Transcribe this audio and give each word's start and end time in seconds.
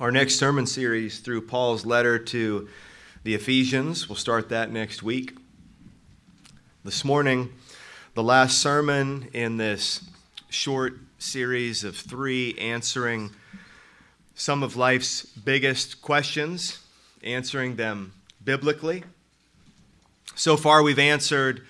our 0.00 0.10
next 0.10 0.36
sermon 0.36 0.64
series 0.64 1.18
through 1.18 1.42
Paul's 1.42 1.84
letter 1.84 2.18
to 2.18 2.66
the 3.22 3.34
Ephesians. 3.34 4.08
We'll 4.08 4.16
start 4.16 4.48
that 4.48 4.72
next 4.72 5.02
week. 5.02 5.36
This 6.82 7.04
morning, 7.04 7.52
the 8.14 8.22
last 8.22 8.62
sermon 8.62 9.28
in 9.34 9.58
this 9.58 10.02
short 10.48 10.94
series 11.18 11.84
of 11.84 11.94
three 11.94 12.56
answering 12.58 13.30
some 14.34 14.62
of 14.62 14.74
life's 14.74 15.26
biggest 15.26 16.00
questions, 16.00 16.78
answering 17.22 17.76
them 17.76 18.14
biblically. 18.42 19.04
So 20.34 20.56
far, 20.56 20.82
we've 20.82 20.98
answered 20.98 21.62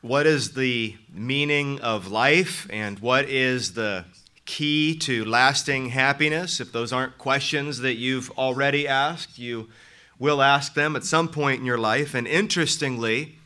what 0.00 0.26
is 0.26 0.54
the 0.54 0.96
meaning 1.12 1.80
of 1.80 2.10
life 2.10 2.66
and 2.70 2.98
what 3.00 3.28
is 3.28 3.74
the 3.74 4.06
key 4.48 4.96
to 4.96 5.26
lasting 5.26 5.90
happiness. 5.90 6.58
If 6.58 6.72
those 6.72 6.90
aren't 6.90 7.18
questions 7.18 7.80
that 7.80 7.96
you've 7.96 8.30
already 8.30 8.88
asked, 8.88 9.38
you 9.38 9.68
will 10.18 10.40
ask 10.40 10.72
them 10.72 10.96
at 10.96 11.04
some 11.04 11.28
point 11.28 11.60
in 11.60 11.66
your 11.66 11.76
life. 11.76 12.14
And 12.14 12.26
interestingly, 12.26 13.36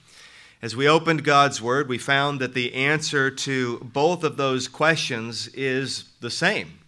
as 0.63 0.77
we 0.77 0.89
opened 0.89 1.25
God's 1.25 1.61
Word, 1.61 1.89
we 1.89 1.99
found 1.99 2.41
that 2.41 2.55
the 2.55 2.73
answer 2.73 3.33
to 3.33 3.79
both 3.81 4.23
of 4.23 4.37
those 4.37 4.69
questions 4.69 5.49
is 5.49 6.05
the 6.21 6.31
same. 6.31 6.79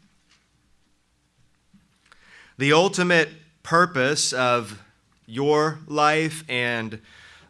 The 2.57 2.73
ultimate 2.73 3.31
purpose 3.65 4.33
of 4.33 4.81
your 5.27 5.81
life 5.89 6.45
and 6.49 7.01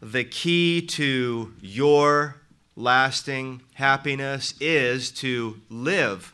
the 0.00 0.24
key 0.24 0.80
to 0.86 1.52
your 1.60 2.40
lasting 2.74 3.60
happiness 3.74 4.54
is 4.60 5.10
to 5.10 5.60
live 5.68 6.33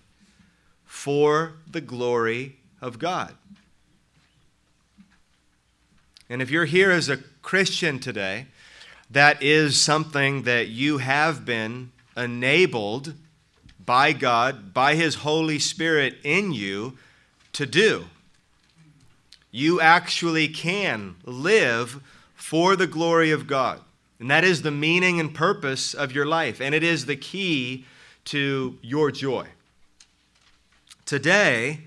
for 0.91 1.53
the 1.71 1.81
glory 1.81 2.57
of 2.83 2.99
God. 2.99 3.33
And 6.29 6.43
if 6.43 6.51
you're 6.51 6.65
here 6.65 6.91
as 6.91 7.09
a 7.09 7.19
Christian 7.43 8.01
today, 8.01 8.49
that 9.09 9.41
is 9.41 9.81
something 9.81 10.43
that 10.43 10.67
you 10.67 10.99
have 10.99 11.45
been 11.45 11.93
enabled 12.17 13.15
by 13.87 14.13
God, 14.13 14.75
by 14.75 14.97
His 14.97 15.15
Holy 15.15 15.61
Spirit 15.61 16.17
in 16.25 16.53
you 16.53 16.99
to 17.53 17.67
do. 17.67 18.07
You 19.53 19.81
actually 19.81 20.49
can 20.49 21.15
live 21.25 22.03
for 22.35 22.75
the 22.75 22.89
glory 22.89 23.31
of 23.31 23.47
God. 23.47 23.81
And 24.19 24.29
that 24.29 24.43
is 24.43 24.63
the 24.63 24.73
meaning 24.73 25.21
and 25.21 25.33
purpose 25.33 25.95
of 25.95 26.13
your 26.13 26.27
life. 26.27 26.61
And 26.61 26.75
it 26.75 26.83
is 26.83 27.07
the 27.07 27.17
key 27.17 27.87
to 28.27 28.77
your 28.83 29.13
joy. 29.13 29.47
Today, 31.11 31.81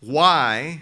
why 0.00 0.80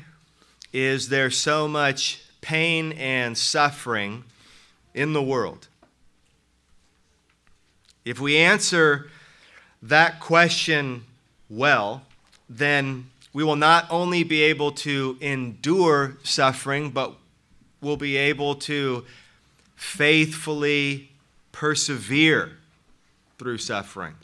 is 0.72 1.08
there 1.08 1.28
so 1.28 1.66
much 1.66 2.22
pain 2.40 2.92
and 2.92 3.36
suffering 3.36 4.22
in 4.94 5.12
the 5.12 5.20
world? 5.20 5.66
If 8.04 8.20
we 8.20 8.36
answer 8.36 9.10
that 9.82 10.20
question 10.20 11.02
well, 11.50 12.02
then 12.48 13.10
we 13.32 13.42
will 13.42 13.56
not 13.56 13.88
only 13.90 14.22
be 14.22 14.42
able 14.42 14.70
to 14.86 15.18
endure 15.20 16.16
suffering, 16.22 16.90
but 16.92 17.12
we'll 17.80 17.96
be 17.96 18.16
able 18.16 18.54
to 18.70 19.04
faithfully 19.74 21.10
persevere 21.50 22.52
through 23.36 23.58
suffering 23.58 24.14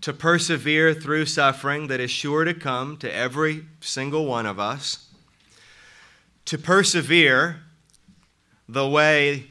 to 0.00 0.12
persevere 0.12 0.94
through 0.94 1.26
suffering 1.26 1.88
that 1.88 2.00
is 2.00 2.10
sure 2.10 2.44
to 2.44 2.54
come 2.54 2.96
to 2.98 3.14
every 3.14 3.66
single 3.80 4.26
one 4.26 4.46
of 4.46 4.58
us, 4.58 5.08
to 6.46 6.56
persevere 6.56 7.60
the 8.68 8.88
way 8.88 9.46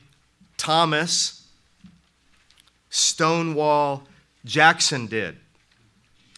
Thomas 0.57 1.47
Stonewall 2.89 4.03
Jackson 4.45 5.05
did 5.05 5.37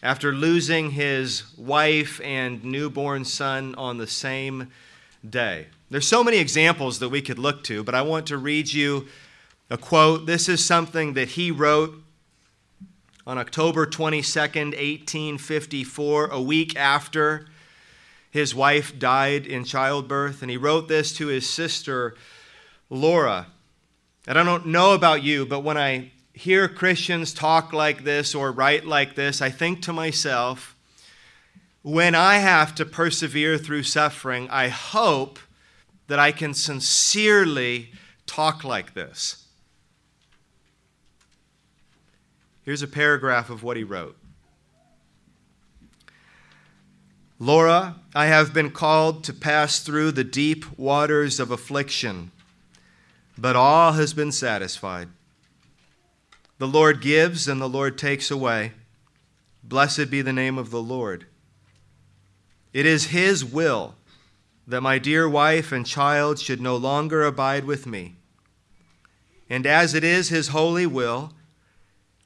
after 0.04 0.34
losing 0.34 0.92
his 0.92 1.44
wife 1.58 2.20
and 2.24 2.64
newborn 2.64 3.24
son 3.24 3.76
on 3.76 3.98
the 3.98 4.08
same 4.08 4.72
day. 5.28 5.68
There's 5.90 6.08
so 6.08 6.24
many 6.24 6.38
examples 6.38 7.00
that 7.00 7.10
we 7.10 7.22
could 7.22 7.38
look 7.38 7.64
to, 7.66 7.84
but 7.84 7.94
I 7.94 8.02
want 8.02 8.28
to 8.28 8.38
read 8.38 8.74
you 8.74 9.08
a 9.70 9.78
quote. 9.78 10.26
This 10.26 10.50
is 10.50 10.66
something 10.66 11.14
that 11.14 11.30
he 11.30 11.52
wrote 11.52 11.94
on 13.26 13.38
October 13.38 13.86
22nd, 13.86 14.72
1854, 14.72 16.26
a 16.28 16.42
week 16.42 16.76
after 16.76 17.48
his 18.32 18.56
wife 18.56 18.98
died 18.98 19.46
in 19.46 19.64
childbirth. 19.64 20.42
And 20.42 20.50
he 20.50 20.58
wrote 20.58 20.88
this 20.88 21.14
to 21.14 21.28
his 21.28 21.48
sister, 21.48 22.16
Laura. 22.90 23.48
And 24.28 24.40
I 24.40 24.44
don't 24.44 24.68
know 24.68 24.94
about 24.94 25.24
you, 25.24 25.46
but 25.46 25.62
when 25.62 25.78
I 25.78 26.12
hear 26.34 26.68
Christians 26.68 27.34
talk 27.34 27.74
like 27.74 28.04
this 28.04 28.34
or 28.34 28.52
write 28.52 28.86
like 28.86 29.16
this, 29.16 29.42
I 29.42 29.50
think 29.50 29.82
to 29.84 29.94
myself, 29.94 30.76
when 31.84 32.16
I 32.16 32.38
have 32.38 32.74
to 32.76 32.86
persevere 32.86 33.58
through 33.58 33.84
suffering, 33.84 34.48
I 34.50 34.70
hope 34.70 35.40
that 36.08 36.20
I 36.20 36.32
can 36.32 36.54
sincerely 36.54 37.92
talk 38.26 38.64
like 38.64 38.94
this. 38.94 39.48
Here's 42.64 42.82
a 42.82 42.88
paragraph 42.88 43.50
of 43.50 43.64
what 43.64 43.78
he 43.78 43.84
wrote 43.84 44.18
Laura, 47.40 47.96
I 48.14 48.28
have 48.28 48.54
been 48.54 48.70
called 48.70 49.24
to 49.24 49.34
pass 49.34 49.80
through 49.80 50.12
the 50.12 50.24
deep 50.24 50.78
waters 50.78 51.40
of 51.40 51.50
affliction, 51.50 52.32
but 53.36 53.56
all 53.56 53.94
has 53.94 54.14
been 54.14 54.32
satisfied. 54.32 55.08
The 56.60 56.68
Lord 56.68 57.02
gives 57.02 57.48
and 57.48 57.60
the 57.60 57.68
Lord 57.68 57.98
takes 57.98 58.30
away. 58.30 58.74
Blessed 59.64 60.12
be 60.12 60.22
the 60.22 60.32
name 60.32 60.60
of 60.60 60.70
the 60.70 60.82
Lord. 60.84 61.26
It 62.74 62.86
is 62.86 63.08
His 63.08 63.44
will 63.44 63.96
that 64.68 64.82
my 64.82 65.00
dear 65.00 65.28
wife 65.28 65.72
and 65.72 65.84
child 65.84 66.38
should 66.38 66.62
no 66.62 66.76
longer 66.76 67.24
abide 67.24 67.66
with 67.66 67.88
me. 67.88 68.18
And 69.50 69.66
as 69.66 69.96
it 69.96 70.04
is 70.04 70.30
His 70.30 70.50
holy 70.50 70.86
will, 70.86 71.34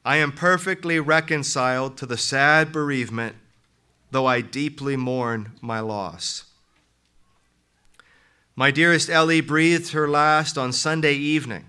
I 0.06 0.18
am 0.18 0.30
perfectly 0.30 1.00
reconciled 1.00 1.96
to 1.96 2.06
the 2.06 2.16
sad 2.16 2.70
bereavement, 2.70 3.34
though 4.12 4.26
I 4.26 4.40
deeply 4.40 4.94
mourn 4.94 5.54
my 5.60 5.80
loss. 5.80 6.44
My 8.54 8.70
dearest 8.70 9.10
Ellie 9.10 9.40
breathed 9.40 9.90
her 9.90 10.08
last 10.08 10.56
on 10.56 10.72
Sunday 10.72 11.14
evening, 11.14 11.64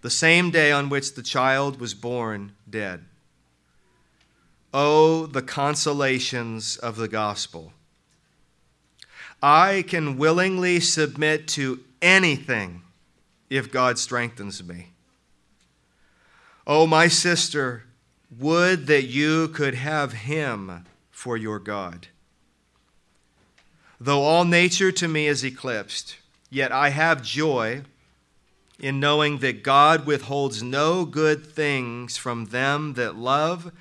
the 0.00 0.10
same 0.10 0.52
day 0.52 0.70
on 0.70 0.90
which 0.90 1.14
the 1.14 1.24
child 1.24 1.80
was 1.80 1.92
born 1.92 2.52
dead. 2.70 3.04
Oh, 4.72 5.26
the 5.26 5.42
consolations 5.42 6.76
of 6.76 6.94
the 6.94 7.08
gospel. 7.08 7.72
I 9.42 9.84
can 9.88 10.16
willingly 10.16 10.78
submit 10.78 11.48
to 11.48 11.80
anything 12.00 12.82
if 13.50 13.72
God 13.72 13.98
strengthens 13.98 14.62
me. 14.62 14.89
Oh, 16.72 16.86
my 16.86 17.08
sister, 17.08 17.82
would 18.38 18.86
that 18.86 19.02
you 19.02 19.48
could 19.48 19.74
have 19.74 20.12
him 20.12 20.84
for 21.10 21.36
your 21.36 21.58
God. 21.58 22.06
Though 23.98 24.22
all 24.22 24.44
nature 24.44 24.92
to 24.92 25.08
me 25.08 25.26
is 25.26 25.44
eclipsed, 25.44 26.18
yet 26.48 26.70
I 26.70 26.90
have 26.90 27.22
joy 27.22 27.82
in 28.78 29.00
knowing 29.00 29.38
that 29.38 29.64
God 29.64 30.06
withholds 30.06 30.62
no 30.62 31.04
good 31.04 31.44
things 31.44 32.16
from 32.16 32.44
them 32.46 32.92
that 32.92 33.16
love 33.16 33.72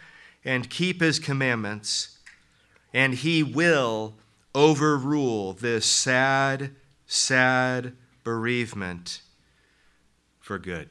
and 0.43 0.67
keep 0.67 0.99
his 0.99 1.19
commandments, 1.19 2.17
and 2.91 3.13
he 3.13 3.43
will 3.43 4.15
overrule 4.55 5.53
this 5.53 5.85
sad, 5.85 6.71
sad 7.05 7.93
bereavement 8.23 9.21
for 10.39 10.57
good. 10.57 10.89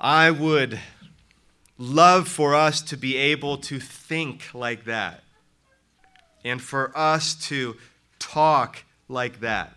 I 0.00 0.30
would 0.30 0.78
love 1.76 2.28
for 2.28 2.54
us 2.54 2.80
to 2.82 2.96
be 2.96 3.16
able 3.16 3.58
to 3.58 3.80
think 3.80 4.54
like 4.54 4.84
that 4.84 5.24
and 6.44 6.62
for 6.62 6.96
us 6.96 7.34
to 7.48 7.76
talk 8.18 8.84
like 9.08 9.40
that. 9.40 9.76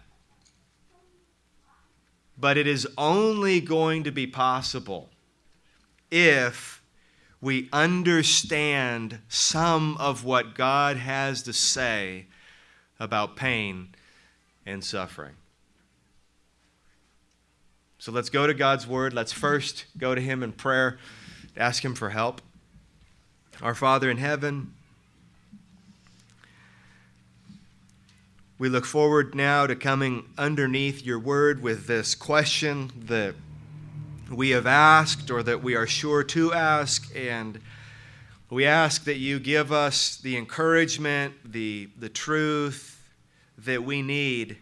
But 2.37 2.57
it 2.57 2.67
is 2.67 2.87
only 2.97 3.61
going 3.61 4.03
to 4.03 4.11
be 4.11 4.27
possible 4.27 5.09
if 6.11 6.83
we 7.39 7.67
understand 7.73 9.19
some 9.27 9.97
of 9.97 10.23
what 10.23 10.53
God 10.53 10.97
has 10.97 11.41
to 11.43 11.53
say 11.53 12.27
about 12.99 13.35
pain 13.35 13.95
and 14.65 14.83
suffering. 14.83 15.33
So 18.01 18.11
let's 18.11 18.31
go 18.31 18.47
to 18.47 18.55
God's 18.55 18.87
word. 18.87 19.13
Let's 19.13 19.31
first 19.31 19.85
go 19.95 20.15
to 20.15 20.21
Him 20.21 20.41
in 20.41 20.53
prayer, 20.53 20.97
ask 21.55 21.85
Him 21.85 21.93
for 21.93 22.09
help. 22.09 22.41
Our 23.61 23.75
Father 23.75 24.09
in 24.09 24.17
heaven, 24.17 24.73
we 28.57 28.69
look 28.69 28.85
forward 28.85 29.35
now 29.35 29.67
to 29.67 29.75
coming 29.75 30.25
underneath 30.35 31.05
your 31.05 31.19
word 31.19 31.61
with 31.61 31.85
this 31.85 32.15
question 32.15 32.91
that 33.05 33.35
we 34.31 34.49
have 34.49 34.65
asked 34.65 35.29
or 35.29 35.43
that 35.43 35.61
we 35.61 35.75
are 35.75 35.85
sure 35.85 36.23
to 36.23 36.53
ask. 36.53 37.15
And 37.15 37.61
we 38.49 38.65
ask 38.65 39.03
that 39.03 39.17
you 39.17 39.39
give 39.39 39.71
us 39.71 40.15
the 40.17 40.37
encouragement, 40.37 41.35
the, 41.45 41.87
the 41.99 42.09
truth 42.09 42.99
that 43.59 43.83
we 43.83 44.01
need 44.01 44.57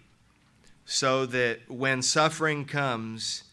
so 0.91 1.24
that 1.27 1.59
when 1.68 2.01
suffering 2.01 2.65
comes, 2.65 3.44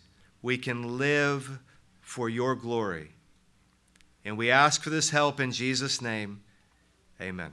we 0.40 0.56
can 0.56 0.96
live 0.96 1.58
for 2.00 2.30
your 2.30 2.54
glory. 2.54 3.10
And 4.24 4.38
we 4.38 4.50
ask 4.50 4.82
for 4.82 4.88
this 4.88 5.10
help 5.10 5.38
in 5.38 5.52
Jesus' 5.52 6.00
name. 6.00 6.40
Amen. 7.20 7.52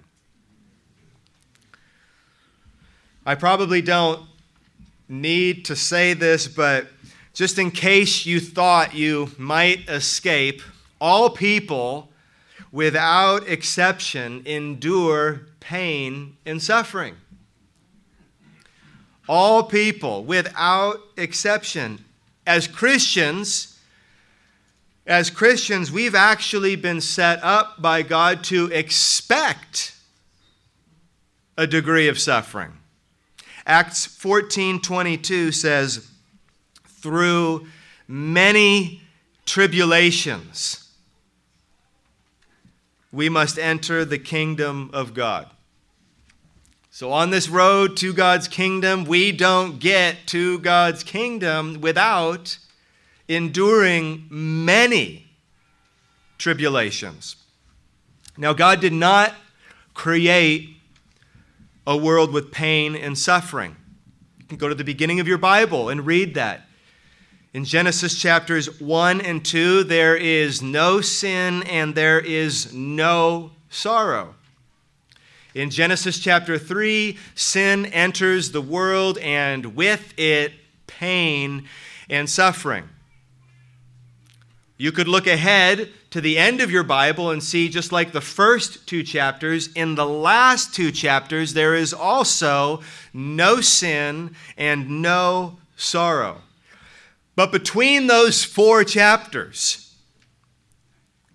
I 3.26 3.36
probably 3.36 3.82
don't 3.82 4.22
need 5.10 5.66
to 5.66 5.76
say 5.76 6.14
this, 6.14 6.48
but 6.48 6.88
just 7.34 7.60
in 7.60 7.70
case 7.70 8.26
you 8.26 8.40
thought 8.40 8.96
you 8.96 9.32
might 9.38 9.90
escape, 9.90 10.62
all 11.02 11.30
people, 11.30 12.10
without 12.72 13.50
exception, 13.50 14.44
endure 14.46 15.42
pain 15.60 16.38
and 16.46 16.64
suffering. 16.64 17.18
All 19.28 19.64
people, 19.64 20.24
without 20.24 21.00
exception. 21.18 22.04
As 22.46 22.68
Christians, 22.68 23.80
as 25.08 25.30
Christians, 25.30 25.92
we've 25.92 26.16
actually 26.16 26.76
been 26.76 27.00
set 27.00 27.42
up 27.44 27.82
by 27.82 28.02
God 28.02 28.44
to 28.46 28.66
expect 28.68 29.96
a 31.58 31.68
degree 31.68 32.08
of 32.08 32.20
suffering. 32.20 32.74
Acts 33.66 34.06
14:22 34.06 35.52
says, 35.52 36.08
"Through 37.02 37.68
many 38.08 39.02
tribulations 39.46 40.80
we 43.12 43.30
must 43.30 43.58
enter 43.58 44.04
the 44.04 44.18
kingdom 44.18 44.90
of 44.92 45.14
God." 45.14 45.50
So 46.96 47.12
on 47.12 47.32
this 47.32 47.50
road 47.50 47.98
to 47.98 48.14
God's 48.14 48.48
kingdom, 48.48 49.06
we 49.06 49.32
don't 49.32 49.80
get 49.80 50.28
to 50.28 50.60
God's 50.60 51.04
kingdom 51.04 51.82
without 51.82 52.60
enduring 53.28 54.28
many 54.30 55.26
tribulations. 56.38 57.36
Now, 58.38 58.54
God 58.54 58.80
did 58.80 58.94
not 58.94 59.34
create 59.96 60.70
a 61.88 61.98
world 61.98 62.32
with 62.32 62.52
pain 62.52 62.96
and 62.96 63.18
suffering. 63.18 63.76
You 64.38 64.46
can 64.46 64.58
go 64.60 64.70
to 64.70 64.76
the 64.76 64.84
beginning 64.84 65.20
of 65.20 65.28
your 65.28 65.40
Bible 65.40 65.90
and 65.90 66.06
read 66.06 66.36
that. 66.36 66.68
In 67.56 67.66
Genesis 67.66 68.20
chapters 68.20 68.80
1 68.80 69.20
and 69.20 69.44
2, 69.44 69.84
there 69.86 70.16
is 70.16 70.62
no 70.62 71.02
sin 71.02 71.64
and 71.64 71.96
there 71.96 72.20
is 72.20 72.72
no 72.72 73.54
sorrow. 73.72 74.36
In 75.54 75.70
Genesis 75.70 76.18
chapter 76.18 76.58
3, 76.58 77.16
sin 77.36 77.86
enters 77.88 78.52
the 78.52 78.62
world 78.62 79.20
and 79.20 79.76
with 79.76 80.18
it, 80.18 80.54
pain 80.88 81.68
and 82.10 82.28
suffering. 82.28 82.90
You 84.78 84.92
could 84.92 85.08
look 85.08 85.28
ahead 85.28 85.90
to 86.10 86.22
the 86.22 86.40
end 86.40 86.60
of 86.60 86.72
your 86.72 86.84
Bible 86.84 87.30
and 87.30 87.44
see, 87.44 87.70
just 87.70 87.92
like 87.92 88.12
the 88.12 88.22
first 88.22 88.88
two 88.88 89.04
chapters, 89.04 89.72
in 89.74 89.94
the 89.94 90.08
last 90.08 90.74
two 90.74 90.92
chapters, 90.92 91.54
there 91.54 91.76
is 91.76 91.94
also 91.94 92.82
no 93.14 93.62
sin 93.62 94.36
and 94.58 95.04
no 95.04 95.60
sorrow. 95.78 96.42
But 97.36 97.52
between 97.52 98.08
those 98.08 98.44
four 98.44 98.84
chapters, 98.84 99.96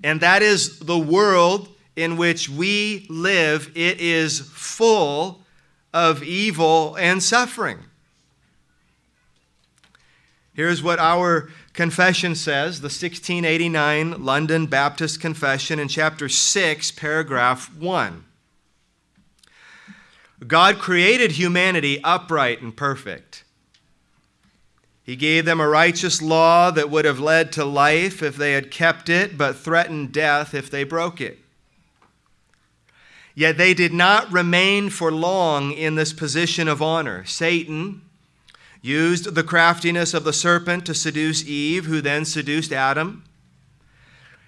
and 0.02 0.20
that 0.20 0.42
is 0.42 0.80
the 0.80 0.98
world 0.98 1.68
in 1.98 2.16
which 2.16 2.48
we 2.48 3.06
live, 3.10 3.72
it 3.74 4.00
is 4.00 4.38
full 4.38 5.42
of 5.92 6.22
evil 6.22 6.94
and 6.94 7.20
suffering. 7.20 7.80
Here's 10.54 10.80
what 10.80 11.00
our 11.00 11.50
confession 11.72 12.36
says 12.36 12.80
the 12.80 12.84
1689 12.84 14.24
London 14.24 14.66
Baptist 14.66 15.20
Confession 15.20 15.80
in 15.80 15.88
chapter 15.88 16.28
6, 16.28 16.92
paragraph 16.92 17.74
1. 17.74 18.24
God 20.46 20.78
created 20.78 21.32
humanity 21.32 22.00
upright 22.04 22.62
and 22.62 22.76
perfect. 22.76 23.42
He 25.02 25.16
gave 25.16 25.44
them 25.44 25.58
a 25.58 25.68
righteous 25.68 26.22
law 26.22 26.70
that 26.70 26.90
would 26.90 27.04
have 27.04 27.18
led 27.18 27.50
to 27.52 27.64
life 27.64 28.22
if 28.22 28.36
they 28.36 28.52
had 28.52 28.70
kept 28.70 29.08
it, 29.08 29.36
but 29.36 29.56
threatened 29.56 30.12
death 30.12 30.54
if 30.54 30.70
they 30.70 30.84
broke 30.84 31.20
it. 31.20 31.38
Yet 33.38 33.56
they 33.56 33.72
did 33.72 33.94
not 33.94 34.32
remain 34.32 34.90
for 34.90 35.12
long 35.12 35.70
in 35.70 35.94
this 35.94 36.12
position 36.12 36.66
of 36.66 36.82
honor. 36.82 37.24
Satan, 37.24 38.02
used 38.82 39.32
the 39.32 39.44
craftiness 39.44 40.12
of 40.12 40.24
the 40.24 40.32
serpent 40.32 40.84
to 40.86 40.92
seduce 40.92 41.46
Eve, 41.46 41.84
who 41.84 42.00
then 42.00 42.24
seduced 42.24 42.72
Adam. 42.72 43.22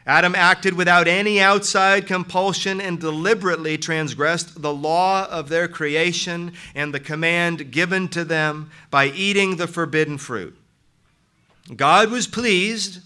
Adam 0.04 0.34
acted 0.34 0.75
without 0.75 1.06
any 1.06 1.40
outside 1.40 2.04
compulsion 2.04 2.81
and 2.81 2.98
deliberately 2.98 3.78
transgressed 3.78 4.60
the 4.60 4.75
law 4.75 5.25
of 5.31 5.48
their 5.48 5.69
creation 5.69 6.52
and 6.75 6.93
the 6.93 6.98
command 6.98 7.70
given 7.70 8.08
to 8.08 8.25
them 8.25 8.72
by 8.90 9.06
eating 9.06 9.54
the 9.54 9.69
forbidden 9.69 10.19
fruit. 10.19 10.58
God 11.76 12.10
was 12.10 12.26
pleased, 12.26 13.02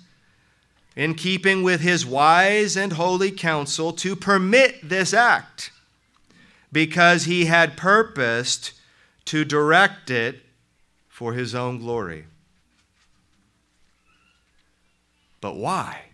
in 0.97 1.15
keeping 1.15 1.63
with 1.63 1.83
his 1.83 2.07
wise 2.07 2.75
and 2.75 2.95
holy 2.95 3.31
counsel, 3.31 3.93
to 3.93 4.17
permit 4.17 4.89
this 4.89 5.13
act 5.13 5.73
because 6.75 7.25
he 7.25 7.45
had 7.45 7.77
purposed 7.77 8.73
to 9.25 9.45
direct 9.45 10.11
it 10.11 10.43
for 11.09 11.33
his 11.33 11.55
own 11.55 11.79
glory. 11.79 12.25
But 15.41 15.55
why? 15.55 16.07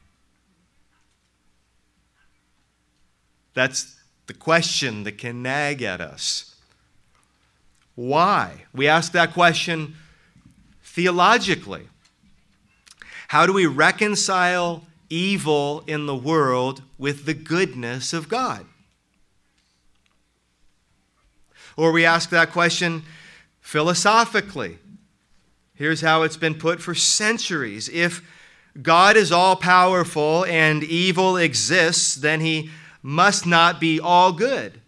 That's 3.55 3.97
the 4.27 4.35
question 4.35 5.05
that 5.05 5.17
can 5.17 5.43
nag 5.43 5.81
at 5.81 6.03
us. 6.03 6.55
Why? 7.95 8.67
We 8.75 8.87
ask 8.87 9.13
that 9.13 9.33
question 9.33 9.95
theologically. 10.83 11.89
How 13.29 13.47
do 13.47 13.55
we 13.55 13.65
reconcile 13.65 14.85
evil 15.09 15.85
in 15.87 16.05
the 16.05 16.15
world 16.15 16.83
with 16.99 17.25
the 17.25 17.35
goodness 17.35 18.13
of 18.13 18.29
God? 18.29 18.67
Or 21.81 21.93
we 21.93 22.05
ask 22.05 22.29
that 22.29 22.53
question 22.53 23.05
philosophically. 23.63 24.77
Here's 25.75 26.03
how 26.03 26.25
it's 26.25 26.37
been 26.37 26.57
put 26.57 26.83
for 26.83 26.95
centuries. 26.95 27.89
If 27.89 28.21
God 28.83 29.17
is 29.17 29.33
all 29.33 29.57
powerful 29.57 30.45
and 30.45 30.85
evil 30.85 31.39
exists, 31.39 32.17
then 32.17 32.43
he 32.43 32.69
must 33.03 33.47
not 33.47 33.81
be 33.81 33.99
all 33.99 34.31
good. 34.33 34.83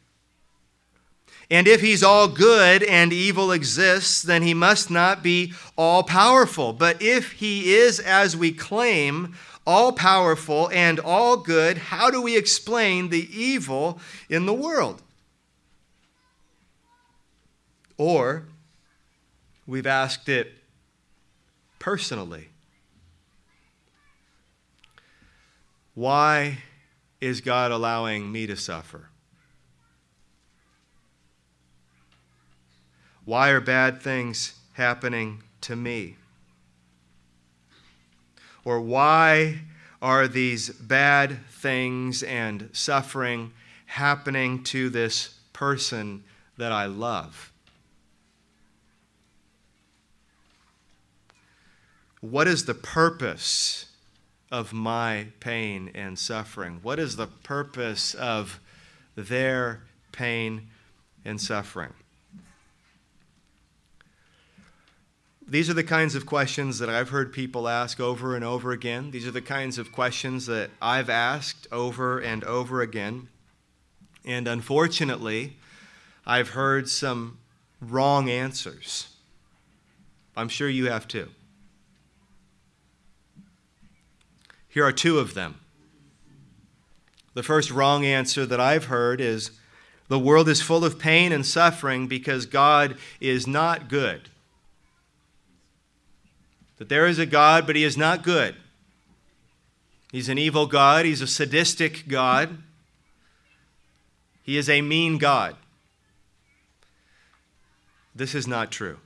And 1.51 1.67
if 1.67 1.81
he's 1.81 2.03
all 2.03 2.29
good 2.29 2.83
and 2.83 3.11
evil 3.11 3.53
exists, 3.53 4.21
then 4.21 4.43
he 4.43 4.53
must 4.53 4.91
not 4.91 5.23
be 5.23 5.55
all 5.79 6.03
powerful. 6.03 6.75
But 6.75 7.01
if 7.01 7.33
he 7.33 7.73
is, 7.73 8.01
as 8.01 8.37
we 8.37 8.53
claim, 8.53 9.35
all 9.67 9.93
powerful 9.93 10.69
and 10.71 11.01
all 11.01 11.39
good, 11.39 11.79
how 11.79 12.11
do 12.11 12.21
we 12.21 12.37
explain 12.37 13.09
the 13.09 13.31
evil 13.35 13.99
in 14.29 14.45
the 14.45 14.53
world? 14.53 15.01
Or 18.03 18.47
we've 19.65 19.87
asked 19.87 20.29
it 20.29 20.55
personally. 21.79 22.49
Why 25.95 26.59
is 27.21 27.41
God 27.41 27.71
allowing 27.71 28.33
me 28.33 28.49
to 28.49 28.57
suffer? 28.57 29.11
Why 33.25 33.51
are 33.51 33.61
bad 33.61 34.03
things 34.03 34.55
happening 34.73 35.45
to 35.61 35.77
me? 35.77 36.17
Or 38.65 38.81
why 38.81 39.61
are 40.03 40.27
these 40.27 40.71
bad 40.71 41.47
things 41.51 42.25
and 42.25 42.69
suffering 42.73 43.53
happening 43.87 44.65
to 44.65 44.91
this 44.91 45.39
person 45.53 46.25
that 46.57 46.73
I 46.73 46.87
love? 46.87 47.52
What 52.23 52.47
is 52.47 52.67
the 52.67 52.75
purpose 52.75 53.87
of 54.53 54.73
my 54.73 55.27
pain 55.41 55.91
and 55.93 56.17
suffering? 56.17 56.79
What 56.81 57.01
is 57.01 57.17
the 57.17 57.27
purpose 57.27 58.15
of 58.15 58.61
their 59.17 59.83
pain 60.13 60.69
and 61.25 61.41
suffering? 61.41 61.93
These 65.49 65.69
are 65.69 65.75
the 65.75 65.83
kinds 65.83 66.15
of 66.15 66.25
questions 66.25 66.79
that 66.79 66.89
I've 66.89 67.09
heard 67.09 67.33
people 67.33 67.67
ask 67.67 67.99
over 67.99 68.37
and 68.37 68.45
over 68.45 68.71
again. 68.71 69.11
These 69.11 69.27
are 69.27 69.33
the 69.33 69.43
kinds 69.43 69.77
of 69.77 69.91
questions 69.91 70.47
that 70.47 70.71
I've 70.81 71.11
asked 71.11 71.67
over 71.73 72.21
and 72.21 72.45
over 72.45 72.83
again. 72.83 73.31
And 74.25 74.47
unfortunately, 74.47 75.57
I've 76.25 76.51
heard 76.51 76.89
some 76.89 77.39
wrong 77.81 78.31
answers. 78.31 79.09
I'm 80.37 80.49
sure 80.49 80.69
you 80.69 80.89
have 80.89 81.09
too. 81.09 81.29
Here 84.73 84.85
are 84.87 84.93
two 84.93 85.19
of 85.19 85.35
them. 85.35 85.57
The 87.35 87.43
first 87.43 87.71
wrong 87.71 88.07
answer 88.07 88.47
that 88.47 88.59
I've 88.59 88.87
heard 88.87 89.21
is 89.21 89.51
the 90.09 90.19
world 90.19 90.49
is 90.49 90.63
full 90.63 90.83
of 90.83 90.99
pain 90.99 91.31
and 91.31 91.45
suffering 91.45 92.07
because 92.07 92.47
God 92.47 92.97
is 93.21 93.47
not 93.47 93.89
good. 93.89 94.31
That 96.79 96.89
there 96.89 97.07
is 97.07 97.19
a 97.19 97.27
God, 97.27 97.67
but 97.67 97.77
he 97.77 97.85
is 97.85 97.99
not 97.99 98.23
good. 98.23 98.57
He's 100.11 100.31
an 100.31 100.39
evil 100.39 100.67
God, 100.67 101.05
he's 101.05 101.21
a 101.21 101.27
sadistic 101.27 102.09
God, 102.09 102.59
he 104.43 104.57
is 104.57 104.71
a 104.71 104.81
mean 104.81 105.19
God. 105.19 105.57
This 108.15 108.35
is 108.35 108.47
not 108.47 108.71
true. 108.71 108.99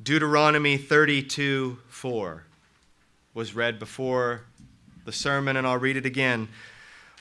Deuteronomy 0.00 0.76
32 0.76 1.78
4 1.88 2.44
was 3.34 3.54
read 3.54 3.78
before 3.80 4.42
the 5.04 5.12
sermon, 5.12 5.56
and 5.56 5.66
I'll 5.66 5.78
read 5.78 5.96
it 5.96 6.06
again. 6.06 6.48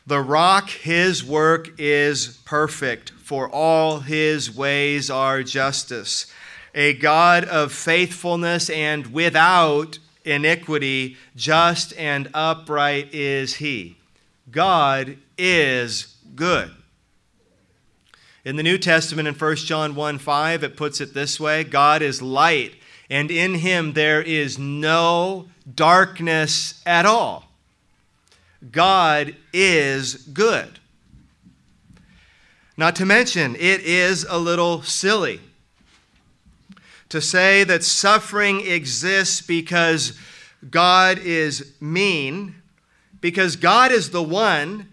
The 0.06 0.20
rock, 0.20 0.70
his 0.70 1.24
work 1.24 1.72
is 1.80 2.40
perfect, 2.46 3.10
for 3.12 3.50
all 3.50 4.00
his 4.02 4.56
ways 4.56 5.10
are 5.10 5.42
justice. 5.42 6.32
A 6.76 6.94
God 6.94 7.46
of 7.46 7.72
faithfulness 7.74 8.70
and 8.70 9.08
without 9.08 9.98
iniquity, 10.24 11.18
just 11.36 11.98
and 11.98 12.30
upright 12.34 13.14
is 13.14 13.56
he. 13.56 13.98
God 14.52 15.18
is 15.38 16.16
good. 16.36 16.72
In 18.48 18.56
the 18.56 18.64
New 18.64 18.78
Testament, 18.78 19.28
in 19.28 19.34
1 19.34 19.56
John 19.58 19.94
1 19.94 20.20
5, 20.20 20.64
it 20.64 20.78
puts 20.78 21.02
it 21.02 21.14
this 21.14 21.38
way 21.38 21.66
God 21.66 22.02
is 22.02 22.22
light, 22.22 22.76
and 23.10 23.30
in 23.30 23.56
him 23.56 23.92
there 23.92 24.22
is 24.22 24.58
no 24.58 25.50
darkness 25.76 26.82
at 26.86 27.06
all. 27.06 27.52
God 28.72 29.36
is 29.52 30.14
good. 30.14 30.80
Not 32.78 32.96
to 32.96 33.06
mention, 33.06 33.58
it 33.58 33.82
is 33.82 34.24
a 34.24 34.38
little 34.38 34.82
silly 34.82 35.42
to 37.10 37.20
say 37.20 37.66
that 37.66 37.84
suffering 37.84 38.66
exists 38.66 39.42
because 39.42 40.18
God 40.72 41.20
is 41.20 41.74
mean, 41.82 42.56
because 43.20 43.58
God 43.58 43.92
is 43.92 44.12
the 44.12 44.24
one 44.24 44.88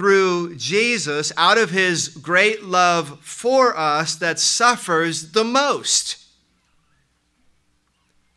through 0.00 0.56
Jesus, 0.56 1.30
out 1.36 1.58
of 1.58 1.68
his 1.68 2.08
great 2.08 2.62
love 2.62 3.18
for 3.20 3.76
us, 3.76 4.14
that 4.14 4.40
suffers 4.40 5.32
the 5.32 5.44
most. 5.44 6.24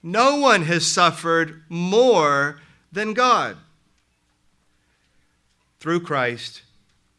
No 0.03 0.35
one 0.35 0.63
has 0.63 0.85
suffered 0.85 1.63
more 1.69 2.59
than 2.91 3.13
God 3.13 3.55
through 5.79 6.01
Christ 6.01 6.63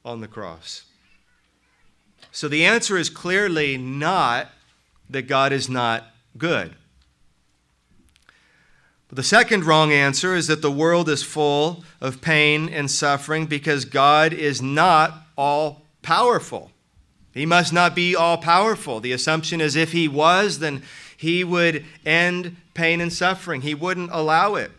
on 0.04 0.20
the 0.20 0.28
cross. 0.28 0.84
So 2.30 2.46
the 2.46 2.66
answer 2.66 2.98
is 2.98 3.08
clearly 3.08 3.78
not 3.78 4.50
that 5.08 5.22
God 5.22 5.54
is 5.54 5.70
not 5.70 6.04
good. 6.36 6.74
The 9.14 9.22
second 9.22 9.62
wrong 9.62 9.92
answer 9.92 10.34
is 10.34 10.48
that 10.48 10.60
the 10.60 10.72
world 10.72 11.08
is 11.08 11.22
full 11.22 11.84
of 12.00 12.20
pain 12.20 12.68
and 12.68 12.90
suffering 12.90 13.46
because 13.46 13.84
God 13.84 14.32
is 14.32 14.60
not 14.60 15.28
all 15.38 15.82
powerful. 16.02 16.72
He 17.32 17.46
must 17.46 17.72
not 17.72 17.94
be 17.94 18.16
all 18.16 18.38
powerful. 18.38 18.98
The 18.98 19.12
assumption 19.12 19.60
is 19.60 19.76
if 19.76 19.92
he 19.92 20.08
was, 20.08 20.58
then 20.58 20.82
he 21.16 21.44
would 21.44 21.84
end 22.04 22.56
pain 22.74 23.00
and 23.00 23.12
suffering, 23.12 23.60
he 23.60 23.72
wouldn't 23.72 24.10
allow 24.12 24.56
it. 24.56 24.72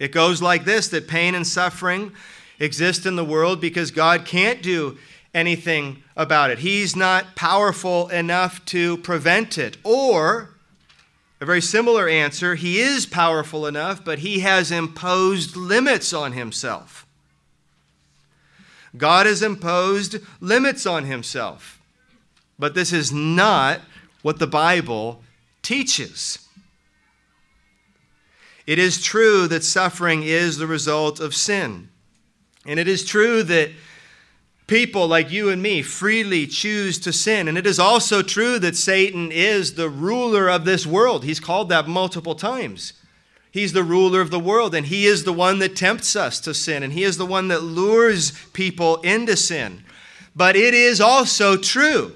It 0.00 0.10
goes 0.10 0.42
like 0.42 0.64
this 0.64 0.88
that 0.88 1.06
pain 1.06 1.36
and 1.36 1.46
suffering 1.46 2.10
exist 2.58 3.06
in 3.06 3.14
the 3.14 3.24
world 3.24 3.60
because 3.60 3.92
God 3.92 4.24
can't 4.24 4.62
do 4.62 4.98
anything 5.32 6.02
about 6.16 6.50
it. 6.50 6.58
He's 6.58 6.96
not 6.96 7.36
powerful 7.36 8.08
enough 8.08 8.64
to 8.66 8.96
prevent 8.96 9.58
it. 9.58 9.76
Or 9.84 10.57
a 11.40 11.46
very 11.46 11.60
similar 11.60 12.08
answer 12.08 12.54
He 12.54 12.80
is 12.80 13.06
powerful 13.06 13.66
enough, 13.66 14.04
but 14.04 14.20
He 14.20 14.40
has 14.40 14.70
imposed 14.70 15.56
limits 15.56 16.12
on 16.12 16.32
Himself. 16.32 17.06
God 18.96 19.26
has 19.26 19.42
imposed 19.42 20.16
limits 20.40 20.86
on 20.86 21.04
Himself. 21.04 21.80
But 22.58 22.74
this 22.74 22.92
is 22.92 23.12
not 23.12 23.80
what 24.22 24.38
the 24.38 24.46
Bible 24.46 25.22
teaches. 25.62 26.48
It 28.66 28.78
is 28.78 29.00
true 29.00 29.46
that 29.48 29.64
suffering 29.64 30.22
is 30.24 30.58
the 30.58 30.66
result 30.66 31.20
of 31.20 31.34
sin. 31.34 31.88
And 32.66 32.78
it 32.78 32.88
is 32.88 33.04
true 33.04 33.42
that 33.44 33.70
people 34.68 35.08
like 35.08 35.32
you 35.32 35.48
and 35.48 35.60
me 35.60 35.82
freely 35.82 36.46
choose 36.46 37.00
to 37.00 37.12
sin. 37.12 37.48
And 37.48 37.58
it 37.58 37.66
is 37.66 37.80
also 37.80 38.22
true 38.22 38.60
that 38.60 38.76
Satan 38.76 39.32
is 39.32 39.74
the 39.74 39.88
ruler 39.88 40.48
of 40.48 40.64
this 40.64 40.86
world. 40.86 41.24
He's 41.24 41.40
called 41.40 41.70
that 41.70 41.88
multiple 41.88 42.36
times. 42.36 42.92
He's 43.50 43.72
the 43.72 43.82
ruler 43.82 44.20
of 44.20 44.30
the 44.30 44.38
world, 44.38 44.74
and 44.74 44.86
he 44.86 45.06
is 45.06 45.24
the 45.24 45.32
one 45.32 45.58
that 45.58 45.74
tempts 45.74 46.14
us 46.14 46.38
to 46.40 46.54
sin, 46.54 46.82
and 46.82 46.92
he 46.92 47.02
is 47.02 47.16
the 47.16 47.26
one 47.26 47.48
that 47.48 47.62
lures 47.62 48.32
people 48.52 48.96
into 48.98 49.36
sin. 49.36 49.82
But 50.36 50.54
it 50.54 50.74
is 50.74 51.00
also 51.00 51.56
true 51.56 52.12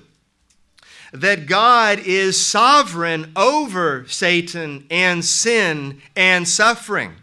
that 1.12 1.46
God 1.46 2.00
is 2.00 2.44
sovereign 2.44 3.32
over 3.34 4.04
Satan 4.08 4.86
and 4.90 5.24
sin 5.24 6.02
and 6.14 6.46
suffering. 6.46 7.14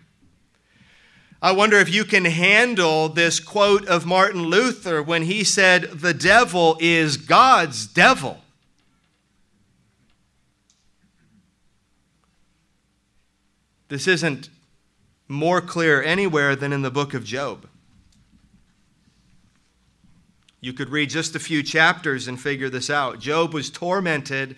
I 1.41 1.53
wonder 1.53 1.77
if 1.77 1.89
you 1.89 2.03
can 2.03 2.25
handle 2.25 3.08
this 3.08 3.39
quote 3.39 3.88
of 3.88 4.05
Martin 4.05 4.48
Luther 4.48 5.01
when 5.01 5.24
he 5.24 5.46
said, 5.46 5.84
The 5.84 6.13
devil 6.13 6.77
is 6.81 7.15
God's 7.15 7.88
devil. 7.88 8.39
This 13.88 14.05
isn't 14.05 14.50
more 15.29 15.62
clear 15.62 16.03
anywhere 16.03 16.55
than 16.58 16.74
in 16.74 16.81
the 16.81 16.91
book 16.91 17.13
of 17.13 17.24
Job. 17.24 17.67
You 20.60 20.74
could 20.74 20.89
read 20.89 21.10
just 21.10 21.36
a 21.36 21.39
few 21.39 21.63
chapters 21.63 22.27
and 22.27 22.39
figure 22.39 22.69
this 22.69 22.89
out. 22.89 23.19
Job 23.19 23.53
was 23.53 23.69
tormented 23.69 24.58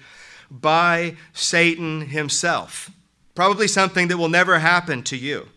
by 0.50 1.16
Satan 1.32 2.02
himself. 2.08 2.90
Probably 3.36 3.68
something 3.68 4.08
that 4.08 4.18
will 4.18 4.30
never 4.30 4.60
happen 4.60 5.04
to 5.04 5.16
you. 5.16 5.48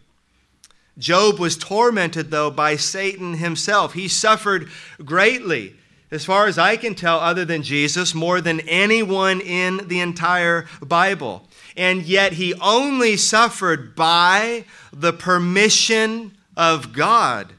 Job 0.96 1.38
was 1.38 1.56
tormented, 1.56 2.30
though, 2.30 2.50
by 2.50 2.76
Satan 2.76 3.34
himself. 3.34 3.94
He 3.94 4.06
suffered 4.06 4.68
greatly, 5.04 5.74
as 6.10 6.24
far 6.24 6.46
as 6.46 6.56
I 6.56 6.76
can 6.76 6.94
tell, 6.94 7.18
other 7.18 7.44
than 7.44 7.62
Jesus, 7.62 8.14
more 8.14 8.40
than 8.40 8.60
anyone 8.60 9.40
in 9.40 9.88
the 9.88 10.00
entire 10.00 10.66
Bible. 10.80 11.48
And 11.76 12.02
yet 12.02 12.34
he 12.34 12.54
only 12.54 13.16
suffered 13.16 13.96
by 13.96 14.64
the 14.92 15.12
permission 15.12 16.36
of 16.56 16.92
God. 16.92 17.52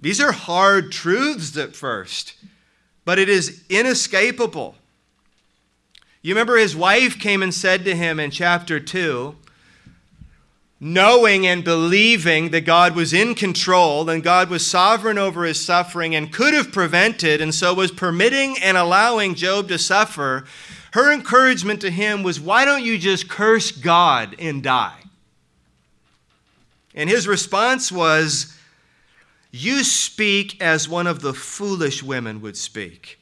These 0.00 0.20
are 0.20 0.32
hard 0.32 0.92
truths 0.92 1.56
at 1.56 1.76
first, 1.76 2.34
but 3.04 3.18
it 3.18 3.28
is 3.28 3.64
inescapable. 3.68 4.76
You 6.22 6.34
remember 6.34 6.56
his 6.56 6.76
wife 6.76 7.18
came 7.18 7.42
and 7.42 7.54
said 7.54 7.84
to 7.84 7.94
him 7.96 8.18
in 8.18 8.30
chapter 8.30 8.80
2, 8.80 9.36
knowing 10.80 11.46
and 11.46 11.64
believing 11.64 12.50
that 12.50 12.64
God 12.64 12.94
was 12.94 13.12
in 13.12 13.34
control 13.34 14.08
and 14.08 14.22
God 14.22 14.48
was 14.48 14.64
sovereign 14.64 15.18
over 15.18 15.44
his 15.44 15.64
suffering 15.64 16.14
and 16.14 16.32
could 16.32 16.54
have 16.54 16.70
prevented, 16.70 17.40
and 17.40 17.54
so 17.54 17.74
was 17.74 17.90
permitting 17.90 18.56
and 18.62 18.76
allowing 18.76 19.34
Job 19.34 19.68
to 19.68 19.78
suffer, 19.78 20.44
her 20.92 21.12
encouragement 21.12 21.80
to 21.80 21.90
him 21.90 22.22
was, 22.22 22.40
Why 22.40 22.64
don't 22.64 22.84
you 22.84 22.96
just 22.96 23.28
curse 23.28 23.72
God 23.72 24.36
and 24.38 24.62
die? 24.62 25.00
And 26.94 27.10
his 27.10 27.28
response 27.28 27.92
was, 27.92 28.56
You 29.50 29.84
speak 29.84 30.60
as 30.62 30.88
one 30.88 31.06
of 31.06 31.20
the 31.20 31.34
foolish 31.34 32.02
women 32.02 32.40
would 32.40 32.56
speak. 32.56 33.18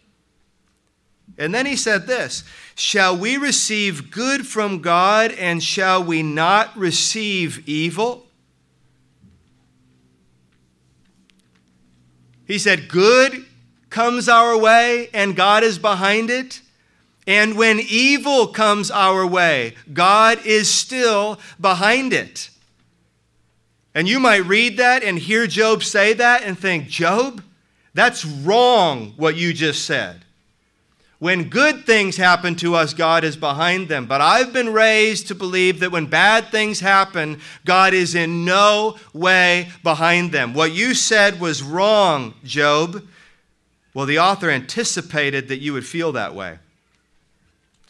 And 1.39 1.55
then 1.55 1.67
he 1.67 1.77
said 1.77 2.07
this 2.07 2.45
Shall 2.75 3.17
we 3.17 3.37
receive 3.37 4.11
good 4.11 4.47
from 4.47 4.81
God 4.81 5.33
and 5.33 5.63
shall 5.63 6.03
we 6.03 6.23
not 6.23 6.77
receive 6.77 7.69
evil? 7.69 8.27
He 12.47 12.59
said, 12.59 12.89
Good 12.89 13.45
comes 13.91 14.29
our 14.29 14.57
way 14.59 15.11
and 15.13 15.37
God 15.37 15.63
is 15.63 15.79
behind 15.79 16.31
it. 16.31 16.61
And 17.27 17.57
when 17.57 17.81
evil 17.81 18.47
comes 18.47 18.91
our 18.91 19.27
way, 19.27 19.75
God 19.93 20.47
is 20.47 20.71
still 20.71 21.41
behind 21.61 22.13
it. 22.13 22.51
And 23.97 24.07
you 24.07 24.21
might 24.21 24.45
read 24.45 24.77
that 24.77 25.03
and 25.03 25.19
hear 25.19 25.47
Job 25.47 25.83
say 25.83 26.13
that 26.13 26.45
and 26.45 26.57
think, 26.57 26.87
Job, 26.87 27.43
that's 27.95 28.25
wrong 28.25 29.15
what 29.17 29.37
you 29.37 29.53
just 29.53 29.87
said. 29.87 30.26
When 31.19 31.49
good 31.49 31.87
things 31.87 32.19
happen 32.19 32.57
to 32.57 32.75
us, 32.75 32.93
God 32.93 33.25
is 33.25 33.37
behind 33.37 33.89
them. 33.89 34.07
But 34.07 34.21
I've 34.21 34.53
been 34.53 34.73
raised 34.73 35.29
to 35.29 35.35
believe 35.35 35.81
that 35.81 35.91
when 35.93 36.07
bad 36.07 36.51
things 36.51 36.81
happen, 36.81 37.41
God 37.65 37.95
is 37.95 38.15
in 38.15 38.45
no 38.45 38.99
way 39.15 39.71
behind 39.83 40.33
them. 40.33 40.53
What 40.53 40.73
you 40.73 40.95
said 40.95 41.41
was 41.41 41.63
wrong, 41.63 42.35
Job. 42.45 43.03
Well, 43.95 44.05
the 44.05 44.19
author 44.19 44.51
anticipated 44.51 45.49
that 45.49 45.61
you 45.61 45.73
would 45.73 45.87
feel 45.87 46.13
that 46.13 46.35
way. 46.35 46.59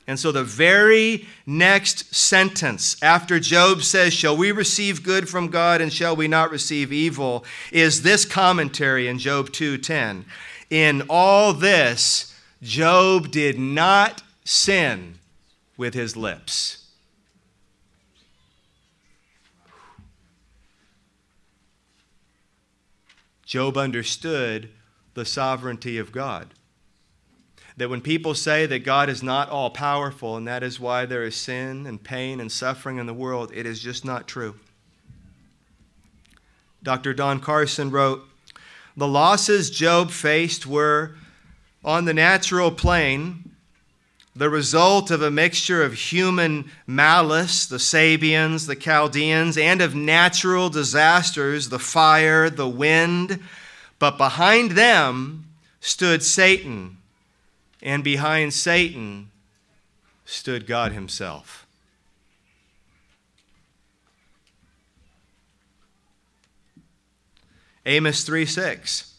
And 0.07 0.21
so, 0.21 0.31
the 0.31 0.45
very 0.45 1.27
next 1.47 2.15
sentence 2.15 2.97
after 3.03 3.41
Job 3.41 3.83
says, 3.83 4.15
Shall 4.15 4.37
we 4.37 4.53
receive 4.53 5.03
good 5.03 5.29
from 5.29 5.49
God 5.49 5.81
and 5.81 5.93
shall 5.93 6.15
we 6.15 6.29
not 6.29 6.53
receive 6.53 6.93
evil? 6.93 7.45
is 7.73 8.03
this 8.03 8.25
commentary 8.25 9.09
in 9.09 9.19
Job 9.19 9.51
2:10. 9.51 10.25
In 10.71 11.03
all 11.09 11.53
this, 11.53 12.33
Job 12.63 13.31
did 13.31 13.59
not 13.59 14.23
sin 14.45 15.19
with 15.77 15.95
his 15.95 16.17
lips. 16.17 16.87
Job 23.45 23.77
understood 23.77 24.71
the 25.15 25.25
sovereignty 25.25 25.99
of 25.99 26.13
God. 26.13 26.49
That 27.77 27.91
when 27.91 28.01
people 28.01 28.35
say 28.35 28.67
that 28.67 28.81
God 28.81 29.09
is 29.09 29.23
not 29.23 29.51
all 29.51 29.71
powerful 29.71 30.37
and 30.37 30.49
that 30.49 30.63
is 30.63 30.81
why 30.81 31.07
there 31.07 31.25
is 31.25 31.37
sin 31.37 31.87
and 31.87 32.03
pain 32.03 32.41
and 32.41 32.51
suffering 32.51 32.99
in 32.99 33.07
the 33.07 33.15
world, 33.15 33.53
it 33.55 33.67
is 33.67 33.81
just 33.81 34.05
not 34.05 34.27
true. 34.27 34.57
Dr. 36.83 37.13
Don 37.15 37.39
Carson 37.39 37.91
wrote 37.91 38.25
The 38.97 39.07
losses 39.07 39.71
Job 39.71 40.11
faced 40.11 40.67
were 40.67 41.17
on 41.85 42.05
the 42.05 42.15
natural 42.15 42.71
plane, 42.71 43.51
the 44.35 44.51
result 44.51 45.11
of 45.11 45.23
a 45.23 45.31
mixture 45.31 45.83
of 45.83 45.95
human 45.95 46.71
malice, 46.87 47.65
the 47.67 47.79
Sabeans, 47.79 48.67
the 48.67 48.77
Chaldeans, 48.77 49.57
and 49.57 49.81
of 49.81 49.95
natural 49.95 50.69
disasters, 50.69 51.71
the 51.71 51.79
fire, 51.79 52.51
the 52.51 52.69
wind. 52.69 53.41
But 53.99 54.19
behind 54.19 54.73
them 54.73 55.47
stood 55.81 56.23
Satan, 56.23 56.99
and 57.83 58.05
behind 58.05 58.53
Satan 58.53 59.31
stood 60.27 60.67
God 60.67 60.93
Himself. 60.93 61.67
Amos 67.87 68.25
3 68.25 68.45
6. 68.45 69.16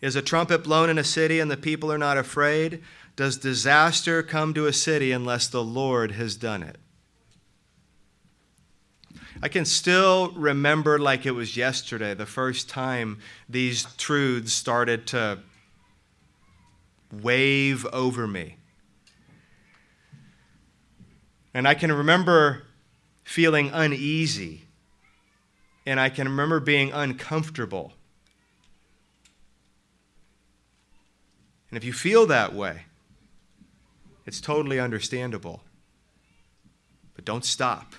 Is 0.00 0.14
a 0.14 0.22
trumpet 0.22 0.62
blown 0.62 0.90
in 0.90 0.98
a 0.98 1.04
city 1.04 1.40
and 1.40 1.50
the 1.50 1.56
people 1.56 1.90
are 1.90 1.98
not 1.98 2.18
afraid? 2.18 2.82
Does 3.16 3.36
disaster 3.36 4.22
come 4.22 4.54
to 4.54 4.66
a 4.66 4.72
city 4.72 5.10
unless 5.10 5.48
the 5.48 5.62
Lord 5.62 6.12
has 6.12 6.36
done 6.36 6.62
it? 6.62 6.78
I 9.42 9.48
can 9.48 9.64
still 9.64 10.30
remember 10.32 10.98
like 10.98 11.24
it 11.24 11.32
was 11.32 11.56
yesterday, 11.56 12.14
the 12.14 12.26
first 12.26 12.68
time 12.68 13.18
these 13.48 13.84
truths 13.96 14.52
started 14.52 15.06
to 15.08 15.40
wave 17.12 17.86
over 17.86 18.26
me. 18.26 18.56
And 21.54 21.66
I 21.66 21.74
can 21.74 21.90
remember 21.90 22.64
feeling 23.24 23.70
uneasy. 23.72 24.62
And 25.86 25.98
I 25.98 26.08
can 26.08 26.28
remember 26.28 26.60
being 26.60 26.92
uncomfortable. 26.92 27.94
And 31.70 31.76
if 31.76 31.84
you 31.84 31.92
feel 31.92 32.26
that 32.26 32.54
way, 32.54 32.82
it's 34.26 34.40
totally 34.40 34.78
understandable. 34.80 35.62
But 37.14 37.24
don't 37.24 37.44
stop. 37.44 37.94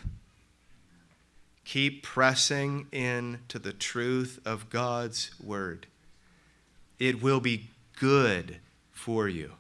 Keep 1.66 2.04
pressing 2.04 2.88
into 2.92 3.60
the 3.60 3.74
truth 3.74 4.40
of 4.46 4.70
God's 4.70 5.32
word. 5.44 5.88
It 6.98 7.22
will 7.22 7.40
be 7.40 7.70
good 8.00 8.58
for 8.92 9.28
you. 9.28 9.54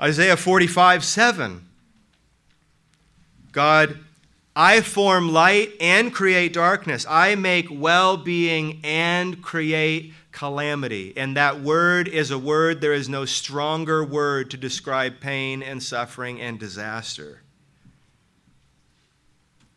Isaiah 0.00 0.36
45 0.36 1.04
7. 1.04 1.68
God, 3.52 3.98
I 4.54 4.80
form 4.80 5.32
light 5.32 5.72
and 5.80 6.12
create 6.12 6.52
darkness. 6.52 7.06
I 7.08 7.34
make 7.36 7.68
well 7.70 8.16
being 8.16 8.80
and 8.82 9.40
create 9.42 10.12
calamity. 10.32 11.12
And 11.16 11.36
that 11.36 11.60
word 11.60 12.08
is 12.08 12.30
a 12.30 12.38
word, 12.38 12.80
there 12.80 12.92
is 12.92 13.08
no 13.08 13.24
stronger 13.24 14.04
word 14.04 14.50
to 14.50 14.56
describe 14.56 15.20
pain 15.20 15.62
and 15.62 15.82
suffering 15.82 16.40
and 16.40 16.58
disaster. 16.58 17.42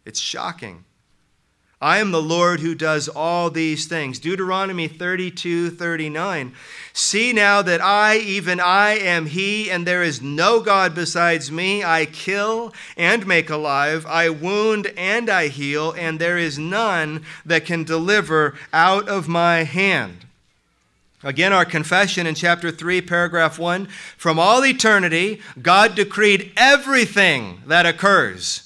It's 0.06 0.20
shocking. 0.20 0.86
I 1.84 1.98
am 1.98 2.12
the 2.12 2.22
Lord 2.22 2.62
who 2.62 2.76
does 2.76 3.10
all 3.10 3.50
these 3.50 3.88
things. 3.88 4.18
Deuteronomy 4.18 4.88
32 4.88 5.70
39. 5.70 6.54
See 6.94 7.34
now 7.34 7.62
that 7.62 7.82
I, 7.82 8.20
even 8.20 8.62
I, 8.62 8.92
am 8.92 9.26
He, 9.26 9.70
and 9.70 9.86
there 9.86 10.02
is 10.02 10.22
no 10.22 10.62
God 10.62 10.96
besides 10.96 11.52
me. 11.52 11.84
I 11.84 12.06
kill 12.06 12.74
and 12.96 13.28
make 13.28 13.50
alive, 13.50 14.06
I 14.06 14.30
wound 14.30 14.94
and 14.96 15.30
I 15.30 15.50
heal, 15.50 15.92
and 15.98 16.20
there 16.20 16.38
is 16.38 16.58
none 16.58 17.26
that 17.46 17.66
can 17.66 17.84
deliver 17.84 18.56
out 18.72 19.10
of 19.10 19.28
my 19.28 19.64
hand. 19.64 20.24
Again, 21.22 21.52
our 21.52 21.66
confession 21.66 22.26
in 22.26 22.36
chapter 22.36 22.72
3, 22.72 23.02
paragraph 23.02 23.60
1 23.60 23.88
From 24.16 24.40
all 24.40 24.66
eternity, 24.66 25.42
God 25.62 25.96
decreed 25.96 26.54
everything 26.56 27.62
that 27.68 27.86
occurs, 27.86 28.63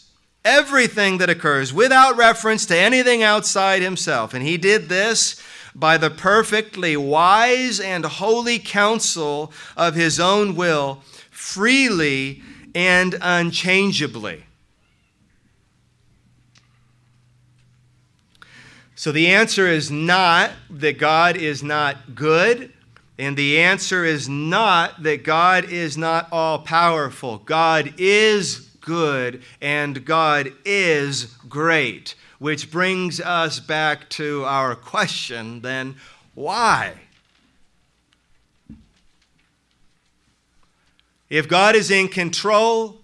everything 0.48 1.18
that 1.18 1.30
occurs, 1.30 1.74
without 1.74 2.16
reference 2.16 2.66
to 2.68 2.78
anything 2.78 3.22
outside 3.22 3.82
Himself. 3.82 4.34
And 4.34 4.44
He 4.44 4.58
did 4.58 4.88
this 4.88 5.42
by 5.76 5.98
the 5.98 6.10
perfectly 6.10 6.96
wise 6.96 7.80
and 7.80 8.06
holy 8.06 8.58
counsel 8.58 9.52
of 9.76 9.94
His 9.94 10.20
own 10.20 10.56
will, 10.56 11.04
freely 11.30 12.42
and 12.74 13.16
unchangeably. 13.22 14.46
So 18.96 19.12
the 19.12 19.28
answer 19.28 19.68
is 19.68 19.92
not 19.92 20.52
that 20.72 20.98
God 20.98 21.38
is 21.38 21.62
not 21.62 22.16
good, 22.16 22.74
and 23.20 23.38
the 23.38 23.60
answer 23.60 24.04
is 24.04 24.28
not 24.28 25.04
that 25.04 25.24
God 25.24 25.66
is 25.66 25.98
not 25.98 26.28
all 26.32 26.60
powerful. 26.60 27.38
God 27.38 27.94
is 27.98 28.67
good, 28.88 29.44
and 29.62 30.06
God 30.06 30.54
is 30.64 31.26
great. 31.50 32.16
Which 32.40 32.72
brings 32.72 33.20
us 33.20 33.60
back 33.60 34.08
to 34.12 34.46
our 34.46 34.76
question 34.76 35.62
then 35.62 35.98
why? 36.34 36.94
If 41.30 41.50
God 41.50 41.76
is 41.76 41.92
in 41.92 42.08
control, 42.08 43.02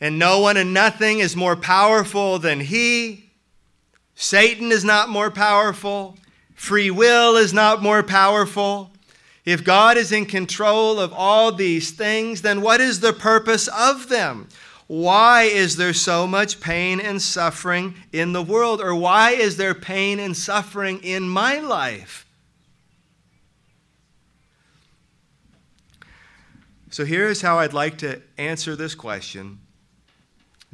and 0.00 0.18
no 0.18 0.40
one 0.40 0.56
and 0.56 0.72
nothing 0.72 1.18
is 1.18 1.36
more 1.36 1.56
powerful 1.56 2.38
than 2.38 2.60
He, 2.60 3.30
Satan 4.14 4.72
is 4.72 4.84
not 4.84 5.10
more 5.10 5.30
powerful. 5.30 6.16
Free 6.54 6.90
will 6.90 7.36
is 7.36 7.52
not 7.52 7.82
more 7.82 8.02
powerful. 8.02 8.92
If 9.48 9.64
God 9.64 9.96
is 9.96 10.12
in 10.12 10.26
control 10.26 11.00
of 11.00 11.10
all 11.14 11.52
these 11.52 11.90
things, 11.90 12.42
then 12.42 12.60
what 12.60 12.82
is 12.82 13.00
the 13.00 13.14
purpose 13.14 13.66
of 13.68 14.10
them? 14.10 14.46
Why 14.88 15.44
is 15.44 15.76
there 15.76 15.94
so 15.94 16.26
much 16.26 16.60
pain 16.60 17.00
and 17.00 17.22
suffering 17.22 17.94
in 18.12 18.34
the 18.34 18.42
world? 18.42 18.82
Or 18.82 18.94
why 18.94 19.30
is 19.30 19.56
there 19.56 19.72
pain 19.72 20.20
and 20.20 20.36
suffering 20.36 21.02
in 21.02 21.26
my 21.30 21.60
life? 21.60 22.26
So 26.90 27.06
here's 27.06 27.40
how 27.40 27.58
I'd 27.60 27.72
like 27.72 27.96
to 27.98 28.20
answer 28.36 28.76
this 28.76 28.94
question 28.94 29.60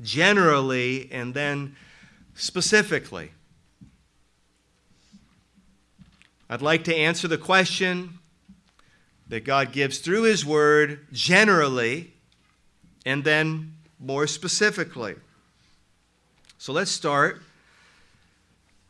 generally 0.03 1.09
and 1.13 1.33
then 1.33 1.77
specifically. 2.35 3.31
I'd 6.51 6.61
like 6.61 6.83
to 6.85 6.97
answer 6.97 7.29
the 7.29 7.39
question 7.39 8.19
that 9.29 9.45
God 9.45 9.73
gives 9.73 9.99
through 9.99 10.23
His 10.23 10.45
Word 10.45 11.07
generally 11.13 12.13
and 13.07 13.25
then 13.25 13.75
more 13.99 14.27
specifically. 14.27 15.15
So 16.59 16.73
let's 16.73 16.91
start 16.91 17.43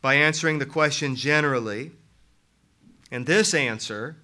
by 0.01 0.15
answering 0.15 0.59
the 0.59 0.65
question 0.65 1.15
generally. 1.15 1.91
And 3.11 3.25
this 3.25 3.53
answer 3.53 4.17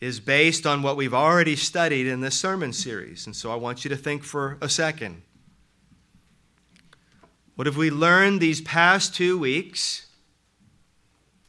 is 0.00 0.20
based 0.20 0.66
on 0.66 0.82
what 0.82 0.96
we've 0.96 1.14
already 1.14 1.56
studied 1.56 2.06
in 2.06 2.20
this 2.20 2.38
sermon 2.38 2.72
series. 2.72 3.26
And 3.26 3.34
so 3.34 3.50
I 3.50 3.56
want 3.56 3.84
you 3.84 3.88
to 3.88 3.96
think 3.96 4.22
for 4.22 4.58
a 4.60 4.68
second. 4.68 5.22
What 7.54 7.66
have 7.66 7.76
we 7.76 7.90
learned 7.90 8.40
these 8.40 8.60
past 8.60 9.14
two 9.14 9.38
weeks? 9.38 10.06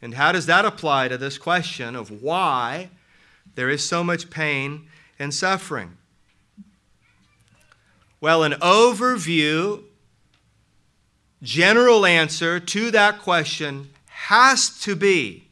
And 0.01 0.13
how 0.13 0.31
does 0.31 0.45
that 0.45 0.63
apply 0.63 1.09
to 1.09 1.17
this 1.17 1.37
question 1.37 1.95
of 1.95 2.21
why 2.21 2.89
there 3.57 3.71
is 3.71 3.83
so 3.83 4.03
much 4.03 4.29
pain 4.29 4.87
and 5.17 5.33
suffering? 5.33 5.97
Well, 8.21 8.43
an 8.43 8.51
overview, 8.53 9.83
general 11.41 12.05
answer 12.05 12.59
to 12.59 12.91
that 12.91 13.17
question 13.17 13.89
has 14.05 14.69
to 14.81 14.95
be 14.95 15.47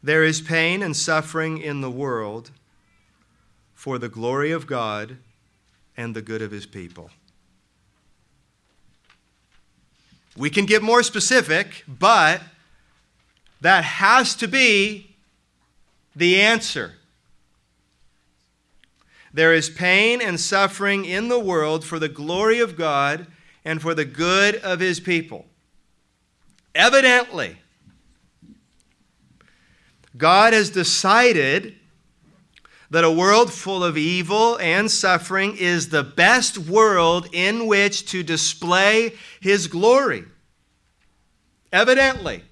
there 0.00 0.22
is 0.22 0.40
pain 0.40 0.80
and 0.80 0.96
suffering 0.96 1.58
in 1.58 1.80
the 1.80 1.90
world 1.90 2.52
for 3.74 3.98
the 3.98 4.08
glory 4.08 4.52
of 4.52 4.64
God 4.64 5.16
and 5.96 6.14
the 6.14 6.22
good 6.22 6.40
of 6.40 6.52
his 6.52 6.66
people. 6.66 7.10
We 10.36 10.50
can 10.50 10.66
get 10.66 10.84
more 10.84 11.02
specific, 11.02 11.82
but 11.88 12.42
that 13.60 13.82
has 13.82 14.36
to 14.36 14.46
be 14.46 15.07
the 16.18 16.40
answer. 16.40 16.94
There 19.32 19.54
is 19.54 19.70
pain 19.70 20.20
and 20.20 20.40
suffering 20.40 21.04
in 21.04 21.28
the 21.28 21.38
world 21.38 21.84
for 21.84 21.98
the 21.98 22.08
glory 22.08 22.60
of 22.60 22.76
God 22.76 23.26
and 23.64 23.80
for 23.80 23.94
the 23.94 24.04
good 24.04 24.56
of 24.56 24.80
his 24.80 25.00
people. 25.00 25.46
Evidently, 26.74 27.58
God 30.16 30.52
has 30.52 30.70
decided 30.70 31.76
that 32.90 33.04
a 33.04 33.10
world 33.10 33.52
full 33.52 33.84
of 33.84 33.98
evil 33.98 34.58
and 34.58 34.90
suffering 34.90 35.56
is 35.56 35.90
the 35.90 36.02
best 36.02 36.56
world 36.56 37.28
in 37.32 37.66
which 37.66 38.06
to 38.10 38.22
display 38.22 39.14
his 39.40 39.66
glory. 39.66 40.24
Evidently. 41.72 42.42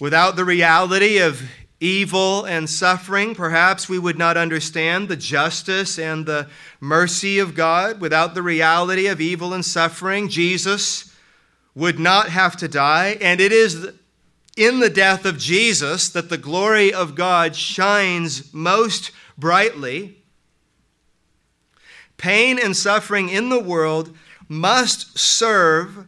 Without 0.00 0.34
the 0.34 0.46
reality 0.46 1.18
of 1.18 1.42
evil 1.78 2.46
and 2.46 2.68
suffering, 2.70 3.34
perhaps 3.34 3.86
we 3.86 3.98
would 3.98 4.16
not 4.16 4.38
understand 4.38 5.08
the 5.08 5.16
justice 5.16 5.98
and 5.98 6.24
the 6.24 6.48
mercy 6.80 7.38
of 7.38 7.54
God. 7.54 8.00
Without 8.00 8.34
the 8.34 8.42
reality 8.42 9.06
of 9.06 9.20
evil 9.20 9.52
and 9.52 9.64
suffering, 9.64 10.30
Jesus 10.30 11.14
would 11.74 11.98
not 11.98 12.30
have 12.30 12.56
to 12.56 12.66
die. 12.66 13.18
And 13.20 13.42
it 13.42 13.52
is 13.52 13.90
in 14.56 14.80
the 14.80 14.88
death 14.88 15.26
of 15.26 15.38
Jesus 15.38 16.08
that 16.08 16.30
the 16.30 16.38
glory 16.38 16.92
of 16.92 17.14
God 17.14 17.54
shines 17.54 18.54
most 18.54 19.10
brightly. 19.36 20.16
Pain 22.16 22.58
and 22.58 22.74
suffering 22.74 23.28
in 23.28 23.50
the 23.50 23.60
world 23.60 24.16
must 24.48 25.18
serve 25.18 26.06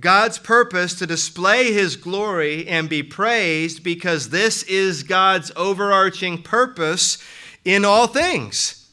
God's 0.00 0.38
purpose 0.38 0.94
to 0.98 1.06
display 1.06 1.72
his 1.72 1.96
glory 1.96 2.66
and 2.66 2.88
be 2.88 3.02
praised 3.02 3.84
because 3.84 4.30
this 4.30 4.64
is 4.64 5.04
God's 5.04 5.52
overarching 5.54 6.42
purpose 6.42 7.18
in 7.64 7.84
all 7.84 8.06
things. 8.08 8.84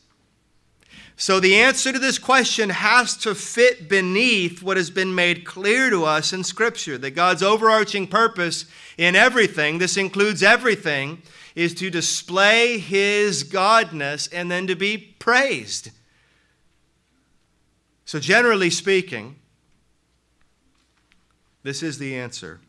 So 1.18 1.40
the 1.40 1.56
answer 1.56 1.92
to 1.92 2.00
this 2.00 2.18
question 2.18 2.70
has 2.70 3.16
to 3.18 3.36
fit 3.36 3.88
beneath 3.88 4.64
what 4.64 4.78
has 4.78 4.90
been 4.90 5.14
made 5.14 5.46
clear 5.46 5.90
to 5.92 6.04
us 6.04 6.34
in 6.34 6.44
Scripture 6.44 6.98
that 6.98 7.12
God's 7.12 7.44
overarching 7.44 8.08
purpose 8.08 8.66
in 8.98 9.16
everything, 9.16 9.78
this 9.78 9.98
includes 9.98 10.42
everything, 10.42 11.22
is 11.54 11.74
to 11.76 11.90
display 11.90 12.80
his 12.80 13.44
godness 13.44 14.30
and 14.34 14.50
then 14.50 14.66
to 14.68 14.76
be 14.76 14.98
praised. 14.98 15.92
So, 18.06 18.20
generally 18.20 18.70
speaking, 18.70 19.36
this 21.64 21.84
is 21.84 21.98
the 21.98 22.16
answer. 22.16 22.60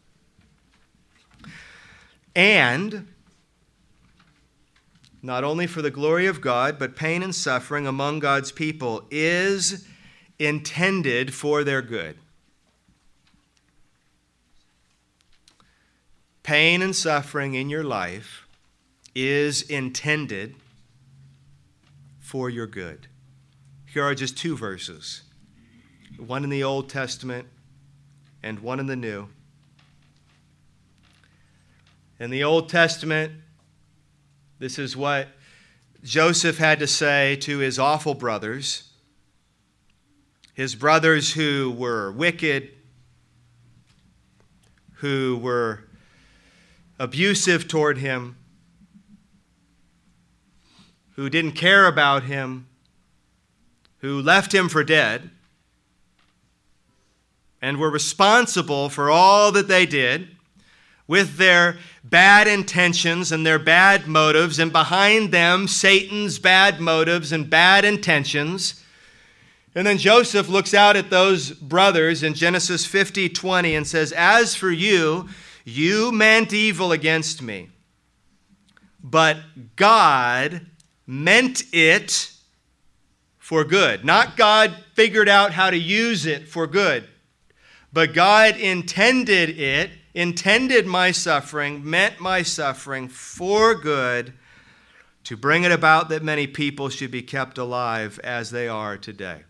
And 2.34 3.08
not 5.22 5.44
only 5.44 5.66
for 5.66 5.82
the 5.82 5.90
glory 5.90 6.26
of 6.26 6.40
God, 6.40 6.78
but 6.78 6.96
pain 6.96 7.22
and 7.22 7.34
suffering 7.34 7.86
among 7.86 8.18
God's 8.18 8.50
people 8.50 9.06
is 9.10 9.86
intended 10.38 11.32
for 11.32 11.62
their 11.62 11.82
good. 11.82 12.16
Pain 16.42 16.82
and 16.82 16.94
suffering 16.94 17.54
in 17.54 17.70
your 17.70 17.84
life 17.84 18.48
is 19.14 19.62
intended 19.62 20.56
for 22.18 22.50
your 22.50 22.66
good. 22.66 23.06
Here 23.86 24.02
are 24.02 24.14
just 24.14 24.36
two 24.36 24.56
verses 24.56 25.22
one 26.18 26.44
in 26.44 26.50
the 26.50 26.62
Old 26.62 26.88
Testament 26.88 27.46
and 28.42 28.60
one 28.60 28.80
in 28.80 28.86
the 28.86 28.96
New. 28.96 29.28
In 32.18 32.30
the 32.30 32.44
Old 32.44 32.68
Testament, 32.68 33.32
this 34.58 34.78
is 34.78 34.96
what 34.96 35.28
Joseph 36.02 36.58
had 36.58 36.78
to 36.80 36.86
say 36.86 37.36
to 37.36 37.58
his 37.58 37.78
awful 37.78 38.14
brothers, 38.14 38.90
his 40.54 40.74
brothers 40.74 41.32
who 41.32 41.74
were 41.76 42.12
wicked, 42.12 42.70
who 44.94 45.38
were 45.42 45.84
abusive 46.98 47.66
toward 47.66 47.98
him, 47.98 48.36
who 51.16 51.28
didn't 51.28 51.52
care 51.52 51.86
about 51.86 52.24
him, 52.24 52.66
who 53.98 54.20
left 54.20 54.54
him 54.54 54.68
for 54.68 54.84
dead 54.84 55.30
and 57.62 57.78
were 57.78 57.90
responsible 57.90 58.88
for 58.88 59.08
all 59.08 59.52
that 59.52 59.68
they 59.68 59.86
did 59.86 60.36
with 61.06 61.36
their 61.36 61.76
bad 62.02 62.48
intentions 62.48 63.30
and 63.30 63.46
their 63.46 63.58
bad 63.58 64.06
motives, 64.08 64.58
and 64.58 64.72
behind 64.72 65.30
them, 65.30 65.68
Satan's 65.68 66.38
bad 66.38 66.80
motives 66.80 67.32
and 67.32 67.48
bad 67.48 67.84
intentions. 67.84 68.82
And 69.74 69.86
then 69.86 69.98
Joseph 69.98 70.48
looks 70.48 70.74
out 70.74 70.96
at 70.96 71.10
those 71.10 71.52
brothers 71.52 72.22
in 72.22 72.34
Genesis 72.34 72.84
50 72.84 73.28
20 73.28 73.74
and 73.74 73.86
says, 73.86 74.12
As 74.12 74.54
for 74.54 74.70
you, 74.70 75.28
you 75.64 76.12
meant 76.12 76.52
evil 76.52 76.92
against 76.92 77.40
me, 77.40 77.70
but 79.02 79.36
God 79.76 80.66
meant 81.06 81.62
it 81.72 82.32
for 83.38 83.64
good. 83.64 84.04
Not 84.04 84.36
God 84.36 84.76
figured 84.94 85.28
out 85.28 85.52
how 85.52 85.70
to 85.70 85.78
use 85.78 86.26
it 86.26 86.48
for 86.48 86.66
good. 86.66 87.08
But 87.92 88.14
God 88.14 88.56
intended 88.56 89.50
it, 89.50 89.90
intended 90.14 90.86
my 90.86 91.10
suffering, 91.10 91.88
meant 91.88 92.20
my 92.20 92.42
suffering 92.42 93.08
for 93.08 93.74
good 93.74 94.32
to 95.24 95.36
bring 95.36 95.64
it 95.64 95.72
about 95.72 96.08
that 96.08 96.22
many 96.22 96.46
people 96.46 96.88
should 96.88 97.10
be 97.10 97.22
kept 97.22 97.58
alive 97.58 98.18
as 98.24 98.50
they 98.50 98.66
are 98.66 98.96
today. 98.96 99.42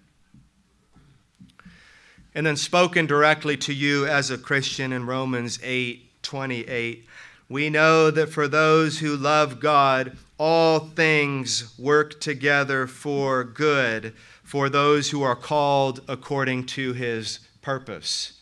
And 2.35 2.47
then 2.47 2.57
spoken 2.57 3.07
directly 3.07 3.57
to 3.59 3.75
you 3.75 4.07
as 4.07 4.31
a 4.31 4.39
Christian 4.39 4.93
in 4.93 5.07
Romans 5.07 5.59
8 5.63 6.09
28, 6.23 7.07
we 7.49 7.69
know 7.69 8.11
that 8.11 8.29
for 8.29 8.47
those 8.47 9.01
who 9.01 9.17
love 9.17 9.59
God, 9.59 10.17
all 10.39 10.79
things 10.79 11.77
work 11.79 12.21
together 12.21 12.87
for 12.87 13.43
good 13.45 14.15
for 14.43 14.69
those 14.69 15.11
who 15.11 15.23
are 15.23 15.37
called 15.37 16.01
according 16.09 16.65
to 16.67 16.93
his 16.93 17.41
purpose. 17.63 18.41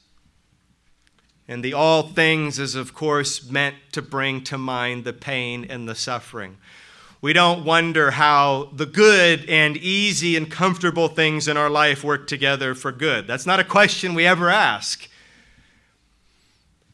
And 1.47 1.65
the 1.65 1.75
all 1.75 2.05
things 2.05 2.59
is, 2.59 2.75
of 2.75 2.95
course, 2.95 3.49
meant 3.51 3.77
to 3.93 4.03
bring 4.03 4.43
to 4.45 4.59
mind 4.59 5.05
the 5.05 5.13
pain 5.13 5.67
and 5.69 5.89
the 5.89 5.95
suffering. 5.95 6.57
We 7.23 7.33
don't 7.33 7.65
wonder 7.65 8.13
how 8.13 8.71
the 8.73 8.87
good 8.87 9.49
and 9.49 9.77
easy 9.77 10.37
and 10.37 10.51
comfortable 10.51 11.09
things 11.09 11.49
in 11.49 11.57
our 11.57 11.69
life 11.69 12.03
work 12.03 12.27
together 12.27 12.75
for 12.75 12.93
good. 12.93 13.27
That's 13.27 13.47
not 13.47 13.61
a 13.61 13.65
question 13.65 14.15
we 14.15 14.27
ever 14.27 14.49
ask. 14.49 15.09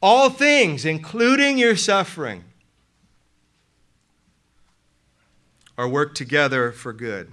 All 0.03 0.31
things, 0.31 0.85
including 0.85 1.59
your 1.59 1.77
suffering, 1.77 2.45
are 5.79 5.89
worked 5.89 6.17
together 6.17 6.73
for 6.73 6.93
good. 6.93 7.31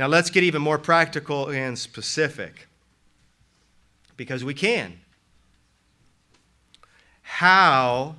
Now 0.00 0.06
let's 0.06 0.30
get 0.30 0.42
even 0.44 0.62
more 0.62 0.78
practical 0.78 1.50
and 1.50 1.78
specific 1.78 2.66
because 4.16 4.42
we 4.42 4.54
can. 4.54 4.98
how 7.22 8.16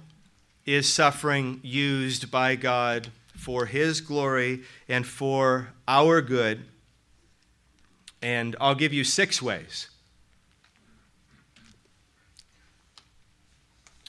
is 0.63 0.87
suffering 0.87 1.59
used 1.63 2.29
by 2.29 2.55
God 2.55 3.07
for 3.35 3.65
His 3.65 3.99
glory 3.99 4.61
and 4.87 5.07
for 5.07 5.69
our 5.87 6.21
good? 6.21 6.65
And 8.21 8.55
I'll 8.61 8.75
give 8.75 8.93
you 8.93 9.03
six 9.03 9.41
ways. 9.41 9.89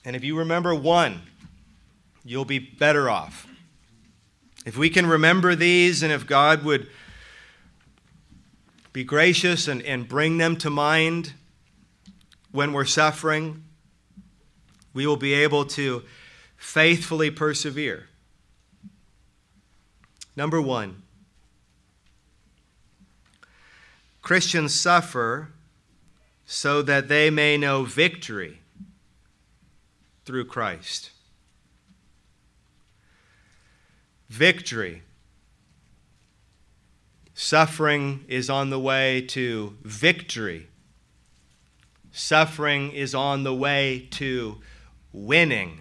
And 0.04 0.14
if 0.14 0.22
you 0.22 0.36
remember 0.36 0.74
one, 0.74 1.22
you'll 2.22 2.44
be 2.44 2.58
better 2.58 3.08
off. 3.08 3.46
If 4.66 4.76
we 4.76 4.90
can 4.90 5.06
remember 5.06 5.54
these, 5.54 6.02
and 6.02 6.12
if 6.12 6.26
God 6.26 6.64
would 6.64 6.86
be 8.92 9.04
gracious 9.04 9.68
and, 9.68 9.82
and 9.82 10.08
bring 10.08 10.38
them 10.38 10.56
to 10.56 10.70
mind 10.70 11.32
when 12.50 12.72
we're 12.72 12.84
suffering, 12.84 13.64
we 14.92 15.06
will 15.06 15.16
be 15.16 15.32
able 15.32 15.64
to 15.64 16.02
faithfully 16.56 17.30
persevere. 17.30 18.08
Number 20.36 20.60
one, 20.60 21.02
Christians 24.20 24.78
suffer 24.78 25.48
so 26.46 26.82
that 26.82 27.08
they 27.08 27.30
may 27.30 27.56
know 27.56 27.84
victory 27.84 28.60
through 30.24 30.44
Christ. 30.44 31.10
Victory. 34.28 35.02
Suffering 37.34 38.24
is 38.28 38.50
on 38.50 38.70
the 38.70 38.78
way 38.78 39.22
to 39.28 39.76
victory. 39.82 40.68
Suffering 42.12 42.92
is 42.92 43.14
on 43.14 43.42
the 43.42 43.54
way 43.54 44.06
to 44.12 44.58
winning. 45.12 45.80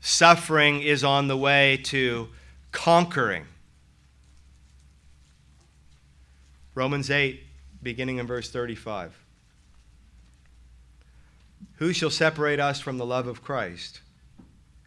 Suffering 0.00 0.80
is 0.82 1.04
on 1.04 1.28
the 1.28 1.36
way 1.36 1.76
to 1.84 2.28
conquering. 2.72 3.44
Romans 6.74 7.10
8, 7.10 7.42
beginning 7.82 8.18
in 8.18 8.26
verse 8.26 8.50
35. 8.50 9.18
Who 11.74 11.92
shall 11.92 12.10
separate 12.10 12.60
us 12.60 12.80
from 12.80 12.98
the 12.98 13.04
love 13.04 13.26
of 13.26 13.42
Christ? 13.42 14.00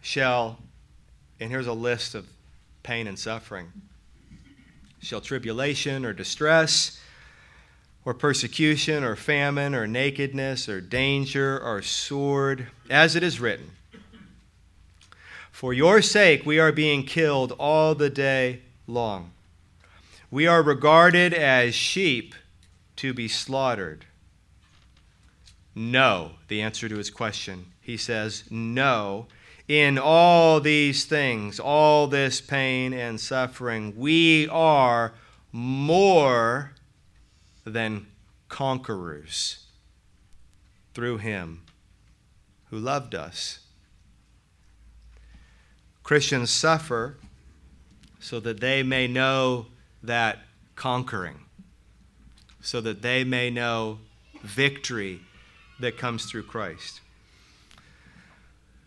Shall, 0.02 0.58
and 1.40 1.52
here's 1.52 1.68
a 1.68 1.74
list 1.74 2.16
of 2.16 2.28
pain 2.82 3.08
and 3.08 3.20
suffering, 3.20 3.72
shall 5.02 5.22
tribulation 5.22 6.06
or 6.06 6.14
distress, 6.14 7.00
or 8.06 8.14
persecution, 8.14 9.04
or 9.04 9.16
famine, 9.16 9.76
or 9.76 9.86
nakedness, 9.86 10.68
or 10.68 10.82
danger, 10.82 11.60
or 11.60 11.82
sword, 11.82 12.68
as 12.90 13.16
it 13.16 13.24
is 13.24 13.40
written. 13.40 13.72
For 15.52 15.74
your 15.74 16.02
sake 16.02 16.46
we 16.46 16.60
are 16.60 16.72
being 16.72 17.04
killed 17.04 17.52
all 17.60 17.94
the 17.94 18.10
day 18.10 18.62
long. 18.88 19.32
We 20.32 20.48
are 20.48 20.64
regarded 20.64 21.34
as 21.34 21.76
sheep 21.76 22.34
to 22.96 23.14
be 23.14 23.28
slaughtered. 23.28 24.06
No, 25.76 26.32
the 26.48 26.62
answer 26.62 26.90
to 26.90 26.96
his 26.96 27.10
question. 27.10 27.68
He 27.82 27.98
says, 27.98 28.44
No. 28.50 29.28
In 29.72 29.98
all 29.98 30.60
these 30.60 31.06
things, 31.06 31.58
all 31.58 32.08
this 32.08 32.42
pain 32.42 32.92
and 32.92 33.18
suffering, 33.18 33.94
we 33.96 34.50
are 34.50 35.14
more 35.54 36.74
than 37.64 38.08
conquerors 38.50 39.66
through 40.94 41.20
him 41.20 41.64
who 42.70 42.80
loved 42.80 43.16
us. 43.16 43.60
Christians 46.04 46.50
suffer 46.50 47.16
so 48.20 48.42
that 48.42 48.60
they 48.60 48.84
may 48.84 49.08
know 49.08 49.68
that 50.04 50.40
conquering, 50.76 51.46
so 52.60 52.82
that 52.82 53.02
they 53.02 53.24
may 53.24 53.50
know 53.50 54.00
victory 54.44 55.22
that 55.80 55.98
comes 55.98 56.26
through 56.26 56.44
Christ. 56.44 57.00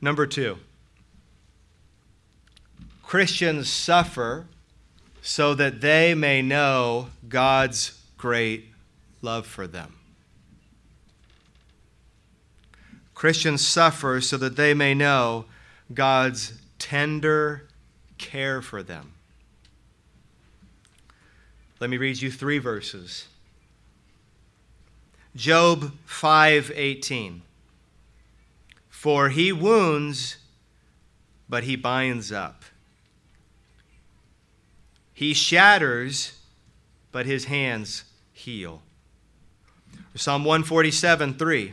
Number 0.02 0.26
two, 0.26 0.58
Christians 3.14 3.68
suffer 3.68 4.44
so 5.22 5.54
that 5.54 5.80
they 5.80 6.16
may 6.16 6.42
know 6.42 7.10
God's 7.28 7.96
great 8.18 8.70
love 9.22 9.46
for 9.46 9.68
them. 9.68 9.94
Christians 13.14 13.64
suffer 13.64 14.20
so 14.20 14.36
that 14.38 14.56
they 14.56 14.74
may 14.74 14.94
know 14.94 15.44
God's 15.94 16.54
tender 16.80 17.68
care 18.18 18.60
for 18.60 18.82
them. 18.82 19.12
Let 21.78 21.90
me 21.90 21.98
read 21.98 22.20
you 22.20 22.32
three 22.32 22.58
verses. 22.58 23.28
Job 25.36 25.92
5:18 26.04 27.42
For 28.90 29.28
he 29.28 29.52
wounds 29.52 30.38
but 31.48 31.62
he 31.62 31.76
binds 31.76 32.32
up. 32.32 32.63
He 35.14 35.32
shatters 35.32 36.40
but 37.12 37.24
his 37.24 37.44
hands 37.44 38.02
heal. 38.32 38.82
Psalm 40.16 40.44
147 40.44 41.34
3 41.34 41.72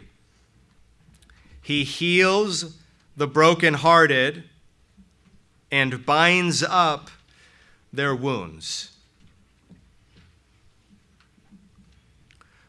He 1.64 1.84
heals 1.84 2.78
the 3.18 3.28
brokenhearted 3.28 4.44
and 5.72 6.06
binds 6.06 6.64
up 6.64 7.10
their 7.92 8.16
wounds. 8.16 8.92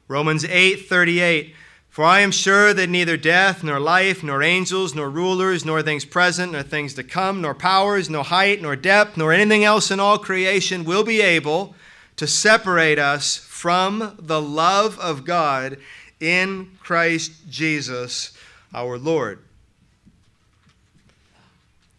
Romans 0.09 0.45
8:38 0.45 1.55
For 1.93 2.07
I 2.07 2.21
am 2.21 2.31
sure 2.31 2.73
that 2.73 2.89
neither 2.89 3.19
death 3.19 3.63
nor 3.63 3.79
life 3.79 4.23
nor 4.23 4.43
angels 4.43 4.95
nor 4.95 5.11
rulers 5.11 5.63
nor 5.63 5.83
things 5.83 6.07
present 6.07 6.53
nor 6.53 6.63
things 6.63 6.95
to 6.95 7.05
come 7.05 7.43
nor 7.43 7.55
powers 7.55 8.09
nor 8.09 8.25
height 8.25 8.63
nor 8.63 8.77
depth 8.77 9.19
nor 9.19 9.31
anything 9.31 9.63
else 9.63 9.91
in 9.91 10.01
all 10.01 10.17
creation 10.17 10.85
will 10.85 11.05
be 11.05 11.21
able 11.21 11.75
to 12.17 12.27
separate 12.27 12.99
us 12.99 13.37
from 13.37 14.17
the 14.19 14.41
love 14.41 14.99
of 15.01 15.27
God 15.27 15.77
in 16.19 16.71
Christ 16.83 17.51
Jesus 17.51 18.33
our 18.73 18.97
Lord. 18.97 19.41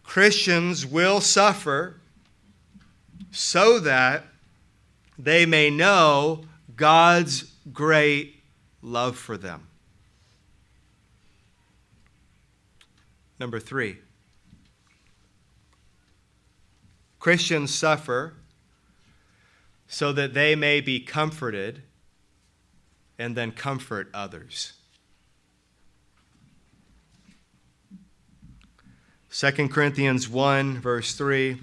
Christians 0.04 0.88
will 0.88 1.22
suffer 1.22 1.98
so 3.32 3.78
that 3.78 4.26
they 5.20 5.46
may 5.46 5.70
know 5.70 6.46
God's 6.76 7.54
great 7.72 8.42
love 8.82 9.16
for 9.16 9.38
them. 9.38 9.68
Number 13.44 13.60
three, 13.60 13.98
Christians 17.20 17.76
suffer 17.76 18.36
so 19.86 20.14
that 20.14 20.34
they 20.34 20.56
may 20.56 20.80
be 20.80 21.02
comforted 21.02 21.82
and 23.20 23.36
then 23.36 23.52
comfort 23.52 24.10
others. 24.14 24.72
2 29.30 29.68
Corinthians 29.68 30.30
1, 30.30 30.80
verse 30.80 31.14
3. 31.14 31.60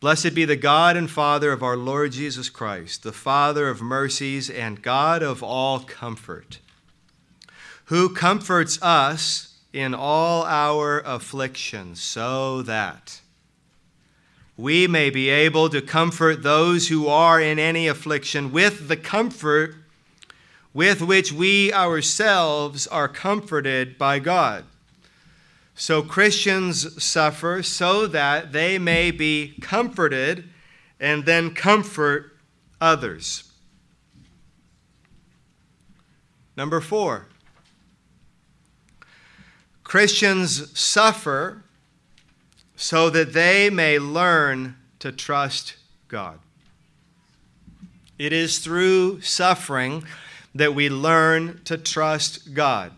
Blessed 0.00 0.34
be 0.34 0.44
the 0.44 0.54
God 0.54 0.98
and 0.98 1.10
Father 1.10 1.50
of 1.50 1.62
our 1.62 1.78
Lord 1.78 2.12
Jesus 2.12 2.50
Christ, 2.50 3.04
the 3.04 3.12
Father 3.12 3.70
of 3.70 3.80
mercies 3.80 4.50
and 4.50 4.82
God 4.82 5.22
of 5.22 5.42
all 5.42 5.80
comfort, 5.80 6.58
who 7.88 8.14
comforts 8.14 8.80
us 8.82 9.56
in 9.72 9.94
all 9.94 10.44
our 10.44 11.00
afflictions, 11.00 12.02
so 12.02 12.62
that 12.62 13.20
we 14.58 14.86
may 14.86 15.08
be 15.08 15.30
able 15.30 15.70
to 15.70 15.80
comfort 15.80 16.42
those 16.42 16.88
who 16.88 17.06
are 17.06 17.40
in 17.40 17.58
any 17.58 17.86
affliction 17.86 18.52
with 18.52 18.88
the 18.88 18.96
comfort 18.96 19.74
with 20.74 21.00
which 21.00 21.32
we 21.32 21.72
ourselves 21.72 22.86
are 22.88 23.08
comforted 23.08 23.96
by 23.96 24.18
God. 24.18 24.64
So 25.74 26.02
Christians 26.02 27.02
suffer 27.02 27.62
so 27.62 28.06
that 28.08 28.52
they 28.52 28.78
may 28.78 29.10
be 29.10 29.54
comforted 29.62 30.44
and 31.00 31.24
then 31.24 31.54
comfort 31.54 32.36
others. 32.80 33.44
Number 36.56 36.80
four, 36.80 37.27
Christians 39.88 40.78
suffer 40.78 41.62
so 42.76 43.08
that 43.08 43.32
they 43.32 43.70
may 43.70 43.98
learn 43.98 44.76
to 44.98 45.10
trust 45.10 45.76
God. 46.08 46.38
It 48.18 48.34
is 48.34 48.58
through 48.58 49.22
suffering 49.22 50.04
that 50.54 50.74
we 50.74 50.90
learn 50.90 51.62
to 51.64 51.78
trust 51.78 52.52
God. 52.52 52.92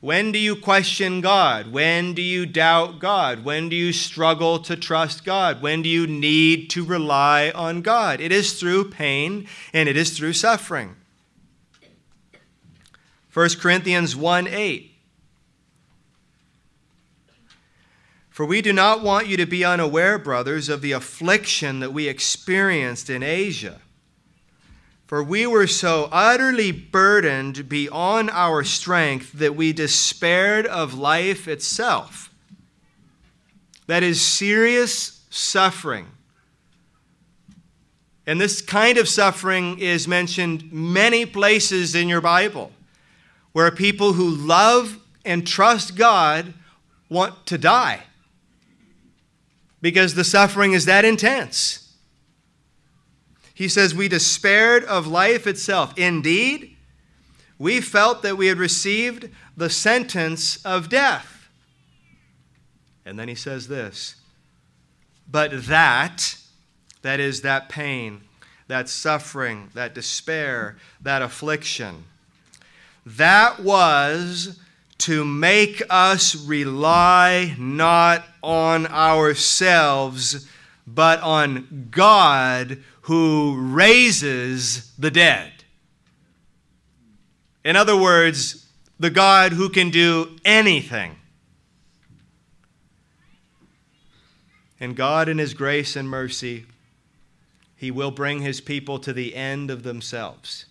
When 0.00 0.32
do 0.32 0.40
you 0.40 0.56
question 0.56 1.20
God? 1.20 1.70
When 1.70 2.14
do 2.14 2.22
you 2.22 2.46
doubt 2.46 2.98
God? 2.98 3.44
When 3.44 3.68
do 3.68 3.76
you 3.76 3.92
struggle 3.92 4.58
to 4.58 4.74
trust 4.74 5.24
God? 5.24 5.62
When 5.62 5.82
do 5.82 5.88
you 5.88 6.08
need 6.08 6.68
to 6.70 6.84
rely 6.84 7.52
on 7.54 7.80
God? 7.80 8.20
It 8.20 8.32
is 8.32 8.58
through 8.58 8.90
pain 8.90 9.46
and 9.72 9.88
it 9.88 9.96
is 9.96 10.18
through 10.18 10.32
suffering. 10.32 10.96
1 13.32 13.50
Corinthians 13.60 14.16
1 14.16 14.48
8. 14.48 14.87
For 18.38 18.46
we 18.46 18.62
do 18.62 18.72
not 18.72 19.02
want 19.02 19.26
you 19.26 19.36
to 19.36 19.46
be 19.46 19.64
unaware, 19.64 20.16
brothers, 20.16 20.68
of 20.68 20.80
the 20.80 20.92
affliction 20.92 21.80
that 21.80 21.92
we 21.92 22.06
experienced 22.06 23.10
in 23.10 23.20
Asia 23.20 23.80
for 25.08 25.24
we 25.24 25.44
were 25.44 25.66
so 25.66 26.08
utterly 26.12 26.70
burdened 26.70 27.68
beyond 27.68 28.30
our 28.30 28.62
strength 28.62 29.32
that 29.32 29.56
we 29.56 29.72
despaired 29.72 30.66
of 30.66 30.94
life 30.94 31.48
itself. 31.48 32.32
That 33.88 34.04
is 34.04 34.20
serious 34.20 35.24
suffering. 35.30 36.06
And 38.24 38.40
this 38.40 38.60
kind 38.60 38.98
of 38.98 39.08
suffering 39.08 39.80
is 39.80 40.06
mentioned 40.06 40.72
many 40.72 41.26
places 41.26 41.96
in 41.96 42.08
your 42.08 42.20
Bible, 42.20 42.70
where 43.50 43.72
people 43.72 44.12
who 44.12 44.28
love 44.28 44.96
and 45.24 45.44
trust 45.44 45.96
God 45.96 46.54
want 47.08 47.44
to 47.46 47.58
die 47.58 48.04
because 49.80 50.14
the 50.14 50.24
suffering 50.24 50.72
is 50.72 50.84
that 50.86 51.04
intense. 51.04 51.88
He 53.54 53.68
says, 53.68 53.94
We 53.94 54.08
despaired 54.08 54.84
of 54.84 55.06
life 55.06 55.46
itself. 55.46 55.92
Indeed, 55.96 56.76
we 57.58 57.80
felt 57.80 58.22
that 58.22 58.36
we 58.36 58.46
had 58.46 58.58
received 58.58 59.28
the 59.56 59.68
sentence 59.68 60.64
of 60.64 60.88
death. 60.88 61.48
And 63.04 63.18
then 63.18 63.28
he 63.28 63.34
says 63.34 63.68
this 63.68 64.16
But 65.28 65.66
that, 65.66 66.36
that 67.02 67.18
is 67.20 67.40
that 67.42 67.68
pain, 67.68 68.22
that 68.68 68.88
suffering, 68.88 69.70
that 69.74 69.94
despair, 69.94 70.76
that 71.00 71.22
affliction, 71.22 72.04
that 73.04 73.60
was 73.60 74.60
to 74.98 75.24
make 75.24 75.82
us 75.88 76.34
rely 76.46 77.54
not 77.58 78.24
on 78.42 78.86
ourselves, 78.86 80.48
but 80.86 81.20
on 81.20 81.88
God 81.90 82.78
who 83.02 83.56
raises 83.56 84.92
the 84.98 85.10
dead. 85.10 85.52
In 87.64 87.76
other 87.76 87.96
words, 87.96 88.66
the 88.98 89.10
God 89.10 89.52
who 89.52 89.68
can 89.68 89.90
do 89.90 90.36
anything. 90.44 91.16
And 94.80 94.96
God, 94.96 95.28
in 95.28 95.38
His 95.38 95.54
grace 95.54 95.96
and 95.96 96.08
mercy, 96.08 96.66
He 97.76 97.90
will 97.90 98.10
bring 98.10 98.40
His 98.40 98.60
people 98.60 98.98
to 99.00 99.12
the 99.12 99.34
end 99.34 99.70
of 99.70 99.82
themselves, 99.82 100.66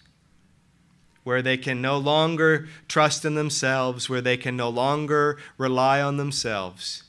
where 1.28 1.42
they 1.42 1.58
can 1.58 1.82
no 1.82 1.98
longer 1.98 2.70
trust 2.88 3.26
in 3.26 3.36
themselves, 3.36 4.10
where 4.10 4.22
they 4.22 4.38
can 4.38 4.56
no 4.56 4.70
longer 4.70 5.38
rely 5.58 6.02
on 6.02 6.16
themselves, 6.16 7.04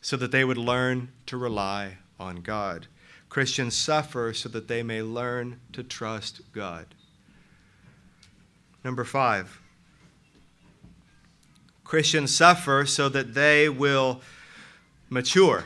so 0.00 0.16
that 0.16 0.30
they 0.30 0.44
would 0.44 0.56
learn 0.56 1.08
to 1.26 1.36
rely 1.36 1.98
on 2.20 2.36
God. 2.36 2.86
Christians 3.28 3.76
suffer 3.76 4.32
so 4.32 4.48
that 4.50 4.68
they 4.68 4.84
may 4.84 5.02
learn 5.02 5.58
to 5.72 5.82
trust 5.82 6.42
God. 6.52 6.86
Number 8.84 9.02
five, 9.02 9.60
Christians 11.82 12.32
suffer 12.32 12.86
so 12.86 13.08
that 13.08 13.34
they 13.34 13.68
will 13.68 14.20
mature. 15.10 15.64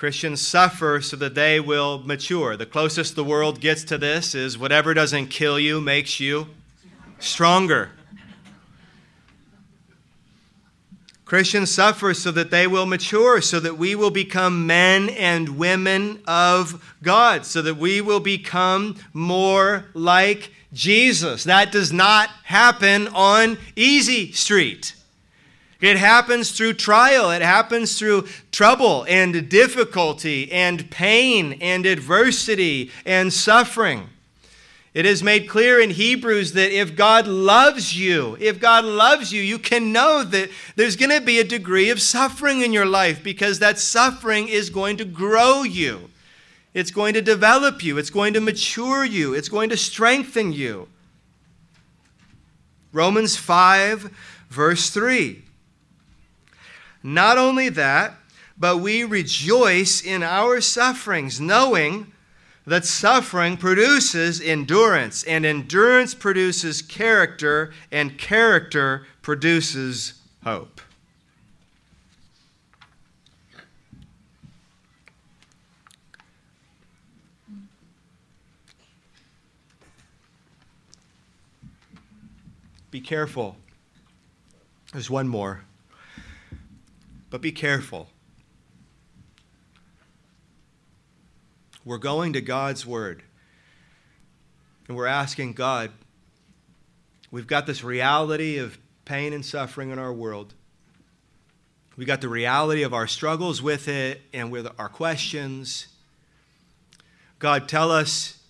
Christians 0.00 0.40
suffer 0.40 1.02
so 1.02 1.14
that 1.16 1.34
they 1.34 1.60
will 1.60 1.98
mature. 1.98 2.56
The 2.56 2.64
closest 2.64 3.16
the 3.16 3.22
world 3.22 3.60
gets 3.60 3.84
to 3.84 3.98
this 3.98 4.34
is 4.34 4.56
whatever 4.56 4.94
doesn't 4.94 5.26
kill 5.26 5.60
you 5.60 5.78
makes 5.78 6.18
you 6.18 6.46
stronger. 7.18 7.90
Christians 11.26 11.70
suffer 11.70 12.14
so 12.14 12.30
that 12.30 12.50
they 12.50 12.66
will 12.66 12.86
mature, 12.86 13.42
so 13.42 13.60
that 13.60 13.76
we 13.76 13.94
will 13.94 14.10
become 14.10 14.66
men 14.66 15.10
and 15.10 15.58
women 15.58 16.22
of 16.26 16.96
God, 17.02 17.44
so 17.44 17.60
that 17.60 17.76
we 17.76 18.00
will 18.00 18.20
become 18.20 18.96
more 19.12 19.84
like 19.92 20.50
Jesus. 20.72 21.44
That 21.44 21.72
does 21.72 21.92
not 21.92 22.30
happen 22.44 23.06
on 23.08 23.58
easy 23.76 24.32
street. 24.32 24.94
It 25.80 25.96
happens 25.96 26.52
through 26.52 26.74
trial, 26.74 27.30
it 27.30 27.42
happens 27.42 27.98
through 27.98 28.28
trouble 28.52 29.06
and 29.08 29.48
difficulty 29.48 30.52
and 30.52 30.90
pain 30.90 31.56
and 31.60 31.86
adversity 31.86 32.90
and 33.06 33.32
suffering. 33.32 34.10
It 34.92 35.06
is 35.06 35.22
made 35.22 35.48
clear 35.48 35.80
in 35.80 35.90
Hebrews 35.90 36.52
that 36.54 36.72
if 36.72 36.96
God 36.96 37.28
loves 37.28 37.96
you, 37.96 38.36
if 38.40 38.60
God 38.60 38.84
loves 38.84 39.32
you, 39.32 39.40
you 39.40 39.58
can 39.58 39.92
know 39.92 40.24
that 40.24 40.50
there's 40.74 40.96
going 40.96 41.16
to 41.16 41.24
be 41.24 41.38
a 41.38 41.44
degree 41.44 41.90
of 41.90 42.00
suffering 42.00 42.60
in 42.62 42.72
your 42.72 42.86
life 42.86 43.22
because 43.22 43.60
that 43.60 43.78
suffering 43.78 44.48
is 44.48 44.68
going 44.68 44.96
to 44.96 45.04
grow 45.04 45.62
you. 45.62 46.10
It's 46.74 46.90
going 46.90 47.14
to 47.14 47.22
develop 47.22 47.84
you. 47.84 47.98
It's 47.98 48.10
going 48.10 48.34
to 48.34 48.40
mature 48.40 49.04
you. 49.04 49.32
It's 49.32 49.48
going 49.48 49.70
to 49.70 49.76
strengthen 49.76 50.52
you. 50.52 50.88
Romans 52.92 53.36
5, 53.36 54.10
verse 54.50 54.90
3. 54.90 55.44
Not 57.02 57.38
only 57.38 57.68
that, 57.70 58.14
but 58.58 58.78
we 58.78 59.04
rejoice 59.04 60.02
in 60.02 60.22
our 60.22 60.60
sufferings, 60.60 61.40
knowing 61.40 62.12
that 62.66 62.84
suffering 62.84 63.56
produces 63.56 64.40
endurance, 64.40 65.22
and 65.24 65.46
endurance 65.46 66.14
produces 66.14 66.82
character, 66.82 67.72
and 67.90 68.18
character 68.18 69.06
produces 69.22 70.14
hope. 70.44 70.80
Be 82.90 83.00
careful. 83.00 83.56
There's 84.92 85.08
one 85.08 85.28
more. 85.28 85.62
But 87.30 87.40
be 87.40 87.52
careful. 87.52 88.08
We're 91.84 91.98
going 91.98 92.32
to 92.34 92.40
God's 92.40 92.84
Word. 92.84 93.22
And 94.88 94.96
we're 94.96 95.06
asking 95.06 95.52
God, 95.52 95.92
we've 97.30 97.46
got 97.46 97.66
this 97.66 97.84
reality 97.84 98.58
of 98.58 98.76
pain 99.04 99.32
and 99.32 99.44
suffering 99.44 99.90
in 99.90 99.98
our 99.98 100.12
world. 100.12 100.54
We 101.96 102.04
got 102.04 102.20
the 102.20 102.28
reality 102.28 102.82
of 102.82 102.92
our 102.92 103.06
struggles 103.06 103.62
with 103.62 103.86
it 103.86 104.22
and 104.32 104.50
with 104.50 104.66
our 104.78 104.88
questions. 104.88 105.88
God, 107.38 107.68
tell 107.68 107.90
us, 107.90 108.42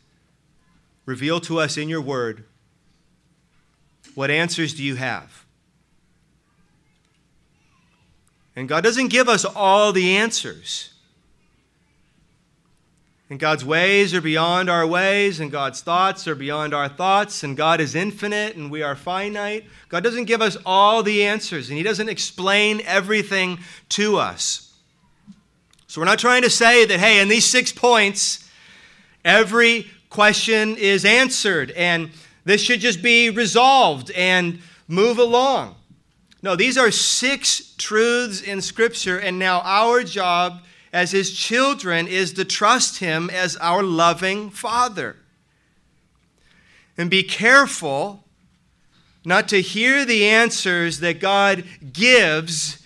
reveal 1.05 1.40
to 1.40 1.59
us 1.59 1.77
in 1.77 1.88
your 1.88 2.01
word, 2.01 2.45
what 4.14 4.31
answers 4.31 4.75
do 4.75 4.83
you 4.83 4.97
have? 4.97 5.45
And 8.61 8.68
God 8.68 8.85
doesn't 8.85 9.09
give 9.09 9.27
us 9.27 9.46
all 9.46 9.90
the 9.90 10.19
answers. 10.19 10.92
And 13.31 13.40
God's 13.40 13.65
ways 13.65 14.13
are 14.13 14.21
beyond 14.21 14.69
our 14.69 14.87
ways, 14.87 15.40
and 15.40 15.50
God's 15.50 15.81
thoughts 15.81 16.29
are 16.29 16.35
beyond 16.35 16.75
our 16.75 16.87
thoughts, 16.87 17.42
and 17.42 17.56
God 17.56 17.81
is 17.81 17.94
infinite 17.94 18.56
and 18.56 18.71
we 18.71 18.83
are 18.83 18.94
finite. 18.94 19.65
God 19.88 20.04
doesn't 20.04 20.27
give 20.27 20.42
us 20.42 20.58
all 20.67 21.02
the 21.02 21.25
answers, 21.25 21.71
and 21.71 21.79
He 21.79 21.83
doesn't 21.83 22.11
explain 22.11 22.83
everything 22.85 23.61
to 23.90 24.19
us. 24.19 24.75
So 25.87 26.02
we're 26.02 26.04
not 26.04 26.19
trying 26.19 26.42
to 26.42 26.50
say 26.50 26.85
that, 26.85 27.00
hey, 27.00 27.23
in 27.23 27.29
these 27.29 27.46
six 27.46 27.73
points, 27.73 28.46
every 29.25 29.87
question 30.11 30.77
is 30.77 31.06
answered, 31.06 31.71
and 31.71 32.11
this 32.44 32.61
should 32.61 32.81
just 32.81 33.00
be 33.00 33.31
resolved 33.31 34.11
and 34.11 34.58
move 34.87 35.17
along. 35.17 35.77
No, 36.43 36.57
these 36.57 36.79
are 36.79 36.91
six 36.91 37.75
truths 37.77 38.41
in 38.41 38.61
Scripture, 38.63 39.19
and 39.19 39.38
now 39.38 39.61
our 39.61 40.03
job 40.03 40.65
as 40.93 41.13
his 41.13 41.33
children 41.33 42.09
is 42.09 42.33
to 42.35 42.45
trust 42.45 42.99
him 42.99 43.31
as 43.31 43.57
our 43.59 43.83
loving 43.83 44.51
father. 44.51 45.17
And 46.97 47.11
be 47.11 47.23
careful 47.23 48.25
not 49.25 49.49
to 49.49 49.61
hear 49.61 50.05
the 50.05 50.27
answers 50.27 51.01
that 51.01 51.21
God 51.21 51.65
gives 51.93 52.83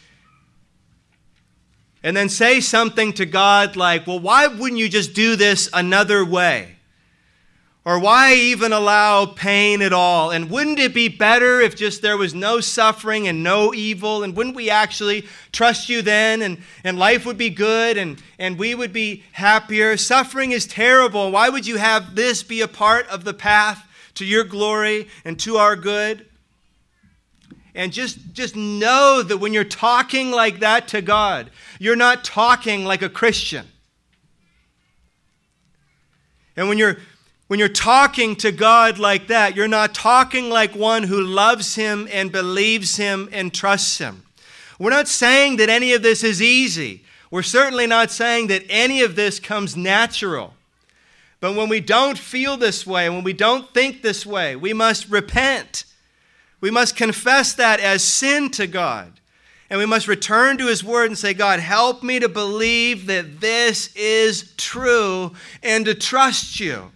and 2.03 2.15
then 2.15 2.29
say 2.29 2.61
something 2.61 3.15
to 3.15 3.25
God 3.25 3.77
like, 3.77 4.07
well, 4.07 4.21
why 4.21 4.47
wouldn't 4.47 4.79
you 4.79 4.91
just 4.91 5.15
do 5.15 5.37
this 5.37 5.71
another 5.73 6.23
way? 6.23 6.74
Or 7.87 7.99
why 7.99 8.33
even 8.33 8.73
allow 8.73 9.27
pain 9.27 9.83
at 9.83 9.93
all? 9.93 10.31
And 10.31 10.51
wouldn't 10.51 10.79
it 10.79 10.95
be 10.95 11.09
better 11.09 11.61
if 11.61 11.77
just 11.77 12.01
there 12.01 12.17
was 12.17 12.33
no 12.33 12.61
suffering 12.61 13.29
and 13.29 13.43
no 13.43 13.75
evil? 13.75 14.23
And 14.23 14.35
wouldn't 14.35 14.57
we 14.57 14.71
actually 14.71 15.27
trust 15.53 15.91
you 15.91 16.01
then? 16.01 16.41
And, 16.41 16.63
and 16.83 16.99
life 16.99 17.27
would 17.27 17.37
be 17.37 17.51
good 17.51 17.99
and, 17.99 18.23
and 18.39 18.59
we 18.59 18.75
would 18.75 18.95
be 18.95 19.23
happier. 19.33 19.99
Suffering 19.99 20.53
is 20.53 20.67
terrible. 20.67 21.31
Why 21.31 21.51
would 21.51 21.67
you 21.67 21.77
have 21.77 22.15
this 22.15 22.43
be 22.43 22.63
a 22.63 22.69
part 22.69 23.07
of 23.09 23.25
the 23.25 23.35
path 23.35 23.87
to 24.15 24.25
your 24.25 24.45
glory 24.45 25.09
and 25.27 25.39
to 25.41 25.59
our 25.59 25.77
good? 25.77 26.27
And 27.75 27.93
just, 27.93 28.33
just 28.33 28.57
know 28.57 29.23
that 29.23 29.39
when 29.39 29.53
you're 29.53 29.63
talking 29.63 30.31
like 30.31 30.61
that 30.61 30.89
to 30.89 31.03
God, 31.03 31.51
you're 31.79 31.97
not 31.97 32.25
talking 32.25 32.87
like 32.87 33.03
a 33.03 33.11
Christian. 33.11 33.67
And 36.57 36.69
when 36.69 36.79
you're 36.79 36.99
when 37.55 37.61
you're 37.61 37.69
talking 37.69 38.35
to 38.35 38.51
God 38.51 38.99
like 38.99 39.29
that, 39.29 39.55
you're 39.55 39.69
not 39.69 39.95
talking 39.95 40.51
like 40.51 40.75
one 40.75 41.05
who 41.05 41.21
loves 41.21 41.77
Him 41.77 42.09
and 42.11 42.33
believes 42.33 42.97
Him 42.97 43.29
and 43.31 43.55
trusts 43.55 43.99
Him. 43.99 44.25
We're 44.81 44.91
not 44.91 45.07
saying 45.07 45.59
that 45.59 45.69
any 45.69 45.93
of 45.93 46.03
this 46.03 46.25
is 46.25 46.43
easy. 46.43 47.05
We're 47.31 47.45
certainly 47.45 47.87
not 47.87 48.11
saying 48.11 48.49
that 48.49 48.65
any 48.69 49.03
of 49.03 49.15
this 49.15 49.39
comes 49.39 49.77
natural. 49.77 50.55
But 51.39 51.55
when 51.55 51.69
we 51.69 51.79
don't 51.79 52.19
feel 52.19 52.57
this 52.57 52.85
way, 52.85 53.09
when 53.09 53.23
we 53.23 53.33
don't 53.33 53.73
think 53.73 54.03
this 54.03 54.27
way, 54.27 54.57
we 54.57 54.73
must 54.73 55.09
repent. 55.09 55.85
We 56.61 56.73
must 56.73 56.97
confess 56.97 57.53
that 57.53 57.79
as 57.79 58.03
sin 58.03 58.51
to 58.51 58.67
God. 58.67 59.13
And 59.71 59.79
we 59.79 59.87
must 59.87 60.09
return 60.09 60.59
to 60.59 60.67
His 60.67 60.83
Word 60.83 61.07
and 61.07 61.17
say, 61.17 61.35
God, 61.35 61.61
help 61.61 62.03
me 62.03 62.19
to 62.19 62.29
believe 62.29 63.07
that 63.07 63.41
this 63.41 63.95
is 63.95 64.53
true 64.57 65.35
and 65.63 65.85
to 65.85 65.95
trust 65.95 66.59
you. 66.59 66.91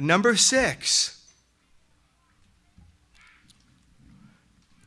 Number 0.00 0.34
six, 0.34 1.22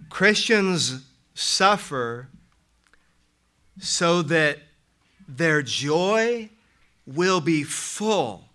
Christians 0.09 1.05
suffer 1.35 2.29
so 3.79 4.23
that 4.23 4.59
their 5.27 5.61
joy 5.61 6.49
will 7.05 7.41
be 7.41 7.63
full 7.63 8.45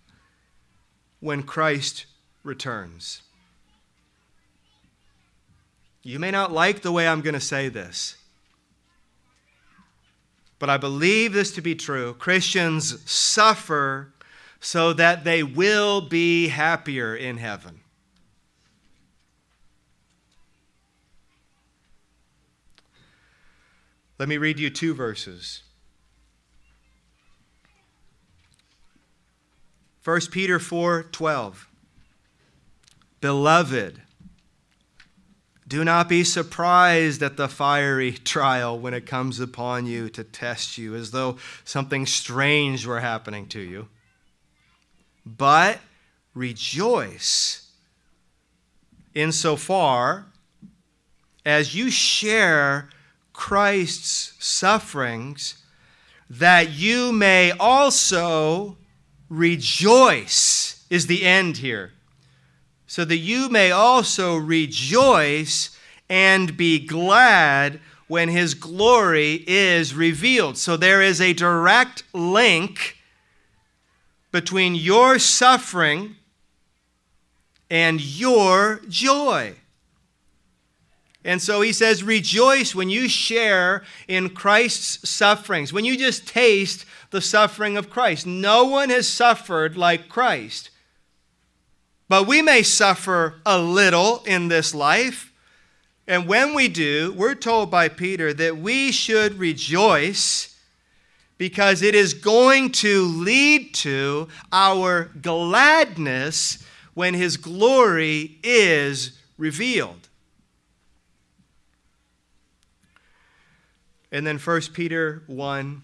when 1.20 1.44
Christ 1.44 2.06
returns. 2.42 3.22
You 6.02 6.18
may 6.18 6.32
not 6.32 6.52
like 6.52 6.82
the 6.82 6.90
way 6.90 7.06
I'm 7.06 7.20
going 7.20 7.34
to 7.34 7.40
say 7.40 7.68
this, 7.68 8.16
but 10.58 10.68
I 10.68 10.76
believe 10.76 11.32
this 11.32 11.52
to 11.52 11.60
be 11.60 11.76
true. 11.76 12.14
Christians 12.14 13.08
suffer 13.08 14.12
so 14.60 14.92
that 14.92 15.24
they 15.24 15.42
will 15.42 16.00
be 16.00 16.48
happier 16.48 17.14
in 17.14 17.38
heaven. 17.38 17.80
Let 24.18 24.28
me 24.28 24.36
read 24.36 24.58
you 24.58 24.68
two 24.68 24.94
verses. 24.94 25.62
1 30.04 30.20
Peter 30.32 30.58
4 30.58 31.04
12. 31.04 31.68
Beloved, 33.20 34.02
do 35.66 35.84
not 35.84 36.08
be 36.08 36.24
surprised 36.24 37.22
at 37.22 37.36
the 37.36 37.48
fiery 37.48 38.12
trial 38.24 38.78
when 38.78 38.94
it 38.94 39.06
comes 39.06 39.38
upon 39.38 39.86
you 39.86 40.08
to 40.08 40.24
test 40.24 40.78
you, 40.78 40.96
as 40.96 41.12
though 41.12 41.36
something 41.64 42.06
strange 42.06 42.86
were 42.86 43.00
happening 43.00 43.46
to 43.48 43.60
you 43.60 43.88
but 45.36 45.80
rejoice 46.34 47.70
insofar 49.14 50.26
as 51.44 51.74
you 51.74 51.90
share 51.90 52.90
Christ's 53.32 54.34
sufferings, 54.38 55.62
that 56.28 56.70
you 56.70 57.12
may 57.12 57.52
also 57.52 58.76
rejoice, 59.28 60.84
is 60.90 61.06
the 61.06 61.24
end 61.24 61.58
here. 61.58 61.92
So 62.86 63.04
that 63.04 63.16
you 63.16 63.48
may 63.48 63.70
also 63.70 64.36
rejoice 64.36 65.76
and 66.08 66.56
be 66.56 66.78
glad 66.78 67.80
when 68.08 68.28
his 68.28 68.54
glory 68.54 69.44
is 69.46 69.94
revealed. 69.94 70.56
So 70.58 70.76
there 70.76 71.02
is 71.02 71.20
a 71.20 71.32
direct 71.32 72.02
link 72.12 72.97
between 74.30 74.74
your 74.74 75.18
suffering 75.18 76.16
and 77.70 78.00
your 78.00 78.80
joy. 78.88 79.54
And 81.24 81.42
so 81.42 81.60
he 81.60 81.72
says, 81.72 82.02
Rejoice 82.02 82.74
when 82.74 82.88
you 82.88 83.08
share 83.08 83.82
in 84.06 84.30
Christ's 84.30 85.08
sufferings, 85.08 85.72
when 85.72 85.84
you 85.84 85.96
just 85.96 86.26
taste 86.26 86.86
the 87.10 87.20
suffering 87.20 87.76
of 87.76 87.90
Christ. 87.90 88.26
No 88.26 88.64
one 88.64 88.90
has 88.90 89.08
suffered 89.08 89.76
like 89.76 90.08
Christ. 90.08 90.70
But 92.08 92.26
we 92.26 92.40
may 92.40 92.62
suffer 92.62 93.40
a 93.44 93.58
little 93.58 94.22
in 94.24 94.48
this 94.48 94.74
life. 94.74 95.32
And 96.06 96.26
when 96.26 96.54
we 96.54 96.68
do, 96.68 97.12
we're 97.12 97.34
told 97.34 97.70
by 97.70 97.88
Peter 97.88 98.32
that 98.32 98.56
we 98.56 98.90
should 98.90 99.38
rejoice 99.38 100.47
because 101.38 101.82
it 101.82 101.94
is 101.94 102.14
going 102.14 102.72
to 102.72 103.04
lead 103.04 103.72
to 103.72 104.28
our 104.52 105.04
gladness 105.22 106.64
when 106.94 107.14
his 107.14 107.36
glory 107.36 108.38
is 108.42 109.18
revealed. 109.38 110.08
And 114.10 114.26
then 114.26 114.38
1 114.38 114.60
Peter 114.72 115.22
1, 115.28 115.82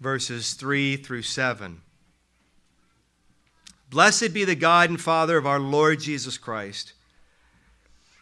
verses 0.00 0.52
3 0.54 0.96
through 0.96 1.22
7. 1.22 1.80
Blessed 3.90 4.34
be 4.34 4.44
the 4.44 4.54
God 4.54 4.90
and 4.90 5.00
Father 5.00 5.38
of 5.38 5.46
our 5.46 5.60
Lord 5.60 6.00
Jesus 6.00 6.36
Christ 6.36 6.92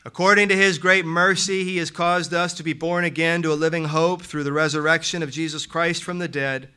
According 0.07 0.51
to 0.51 0.57
his 0.57 0.79
great 0.79 1.05
mercy, 1.05 1.65
he 1.65 1.79
has 1.79 1.91
caused 1.91 2.33
us 2.33 2.55
to 2.55 2.63
be 2.63 2.73
born 2.73 3.03
again 3.03 3.43
to 3.43 3.53
a 3.53 3.55
living 3.55 3.87
hope 3.87 4.23
through 4.23 4.45
the 4.45 4.53
resurrection 4.53 5.21
of 5.21 5.33
Jesus 5.33 5.67
Christ 5.67 6.05
from 6.05 6.21
the 6.21 6.29
dead, 6.29 6.69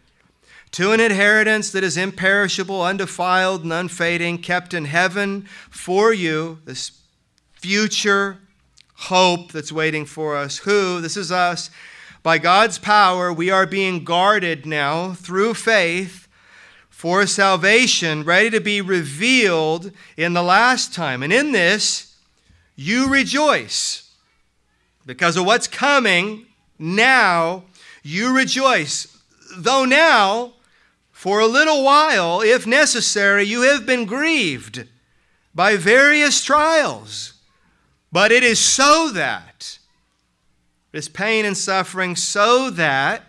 to 0.71 0.93
an 0.93 0.99
inheritance 0.99 1.71
that 1.71 1.83
is 1.83 1.95
imperishable, 1.95 2.81
undefiled, 2.81 3.61
and 3.61 3.71
unfading, 3.71 4.39
kept 4.39 4.73
in 4.73 4.85
heaven 4.85 5.43
for 5.69 6.11
you, 6.11 6.57
this 6.65 7.03
future 7.53 8.39
hope 8.95 9.51
that's 9.51 9.71
waiting 9.71 10.07
for 10.07 10.35
us. 10.35 10.57
Who, 10.57 10.99
this 10.99 11.15
is 11.15 11.31
us, 11.31 11.69
by 12.23 12.39
God's 12.39 12.79
power, 12.79 13.31
we 13.31 13.51
are 13.51 13.67
being 13.67 14.03
guarded 14.03 14.65
now 14.65 15.13
through 15.13 15.53
faith 15.53 16.27
for 16.89 17.27
salvation, 17.27 18.23
ready 18.23 18.49
to 18.49 18.59
be 18.59 18.81
revealed 18.81 19.91
in 20.17 20.33
the 20.33 20.41
last 20.41 20.95
time. 20.95 21.21
And 21.21 21.31
in 21.31 21.51
this, 21.51 22.08
you 22.79 23.09
rejoice 23.09 24.09
because 25.05 25.35
of 25.35 25.45
what's 25.45 25.67
coming 25.67 26.45
now. 26.77 27.65
You 28.03 28.33
rejoice. 28.33 29.17
Though 29.57 29.83
now, 29.83 30.53
for 31.11 31.41
a 31.41 31.45
little 31.45 31.83
while, 31.83 32.39
if 32.39 32.65
necessary, 32.65 33.43
you 33.43 33.63
have 33.63 33.85
been 33.85 34.05
grieved 34.05 34.87
by 35.53 35.75
various 35.75 36.41
trials. 36.41 37.33
But 38.13 38.31
it 38.31 38.43
is 38.43 38.59
so 38.59 39.09
that, 39.09 39.77
this 40.93 41.09
pain 41.09 41.43
and 41.43 41.57
suffering, 41.57 42.15
so 42.15 42.69
that 42.69 43.23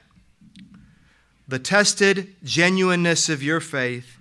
the 1.48 1.58
tested 1.58 2.36
genuineness 2.44 3.28
of 3.28 3.42
your 3.42 3.58
faith 3.58 4.16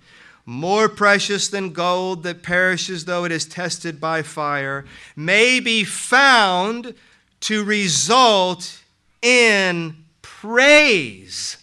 more 0.50 0.90
precious 0.90 1.48
than 1.48 1.70
gold 1.70 2.24
that 2.24 2.42
perishes 2.42 3.06
though 3.06 3.24
it 3.24 3.32
is 3.32 3.46
tested 3.46 4.02
by 4.02 4.24
fire, 4.24 4.84
may 5.16 5.60
be 5.60 5.84
found 5.84 6.96
to 7.40 7.64
result 7.64 8.82
in 9.22 9.96
praise. 10.24 11.58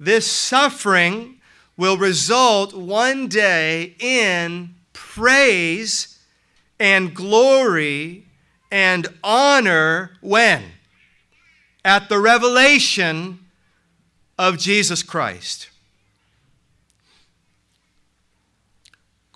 This 0.00 0.26
suffering 0.26 1.38
will 1.76 1.98
result 1.98 2.72
one 2.72 3.28
day 3.28 3.94
in 4.00 4.74
praise 4.94 6.18
and 6.80 7.14
glory 7.14 8.24
and 8.70 9.06
honor 9.22 10.12
when? 10.22 10.62
At 11.84 12.08
the 12.08 12.18
revelation 12.18 13.40
of 14.38 14.56
Jesus 14.56 15.02
Christ. 15.02 15.68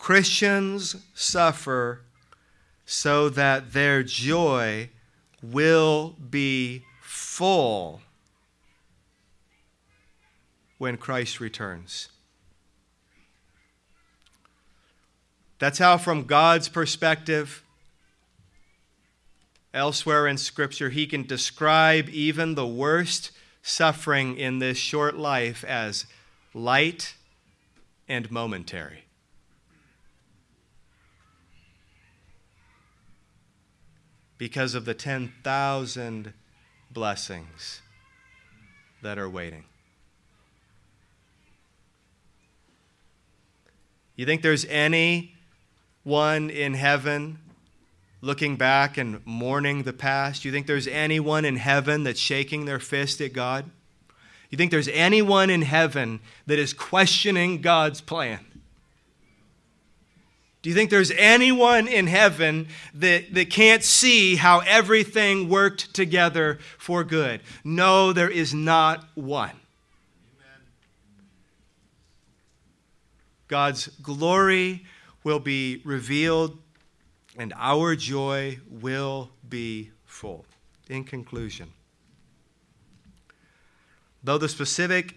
Christians 0.03 0.97
suffer 1.15 2.01
so 2.85 3.29
that 3.29 3.73
their 3.73 4.03
joy 4.03 4.91
will 5.41 6.17
be 6.29 6.83
full 7.01 8.01
when 10.79 10.97
Christ 10.97 11.39
returns. 11.39 12.09
That's 15.61 15.79
how, 15.79 15.99
from 15.99 16.25
God's 16.25 16.69
perspective, 16.69 17.63
elsewhere 19.73 20.27
in 20.27 20.37
Scripture, 20.37 20.91
he 20.91 21.07
can 21.07 21.23
describe 21.23 22.09
even 22.09 22.57
the 22.57 22.67
worst 22.67 23.31
suffering 23.63 24.37
in 24.37 24.59
this 24.59 24.79
short 24.79 25.17
life 25.17 25.63
as 25.63 26.07
light 26.53 27.15
and 28.09 28.29
momentary. 28.33 29.05
Because 34.43 34.75
of 34.75 34.87
the 34.87 34.93
10,000 34.93 36.33
blessings 36.91 37.81
that 39.01 39.17
are 39.17 39.31
waiting. 39.31 39.63
You 44.17 44.27
think 44.27 44.43
there's 44.43 44.65
any 44.65 45.37
one 46.03 46.51
in 46.51 46.75
heaven 46.75 47.39
looking 48.21 48.57
back 48.57 48.99
and 48.99 49.25
mourning 49.25 49.85
the 49.85 49.93
past? 49.93 50.45
You 50.45 50.51
think 50.51 50.67
there's 50.67 50.89
anyone 50.89 51.45
in 51.45 51.55
heaven 51.55 52.03
that's 52.03 52.19
shaking 52.19 52.65
their 52.65 52.81
fist 52.81 53.21
at 53.21 53.33
God? 53.33 53.71
You 54.51 54.59
think 54.59 54.73
there's 54.73 54.89
anyone 54.89 55.51
in 55.51 55.63
heaven 55.63 56.19
that 56.49 56.59
is 56.59 56.73
questioning 56.73 57.61
God's 57.61 58.01
plan? 58.01 58.41
Do 60.63 60.71
you 60.71 60.77
think 60.77 60.91
there's 60.91 61.11
anyone 61.11 61.89
in 61.89 62.07
heaven 62.07 62.69
that, 62.95 63.35
that 63.35 63.51
can't 63.51 63.83
see 63.83 64.37
how 64.37 64.61
everything 64.61 65.49
worked 65.49 65.93
together 65.93 66.61
for 66.79 67.03
good? 67.03 67.41
No, 67.65 68.13
there 68.13 68.31
is 68.31 68.55
not 68.55 69.05
one. 69.17 69.51
God's 73.49 73.89
glory 74.01 74.87
will 75.25 75.41
be 75.41 75.83
revealed 75.85 76.57
and 77.37 77.53
our 77.57 77.97
joy 77.97 78.59
will 78.71 79.31
be 79.49 79.91
full. 80.05 80.45
In 80.89 81.05
conclusion, 81.05 81.73
though 84.23 84.39
the 84.39 84.49
specific 84.49 85.17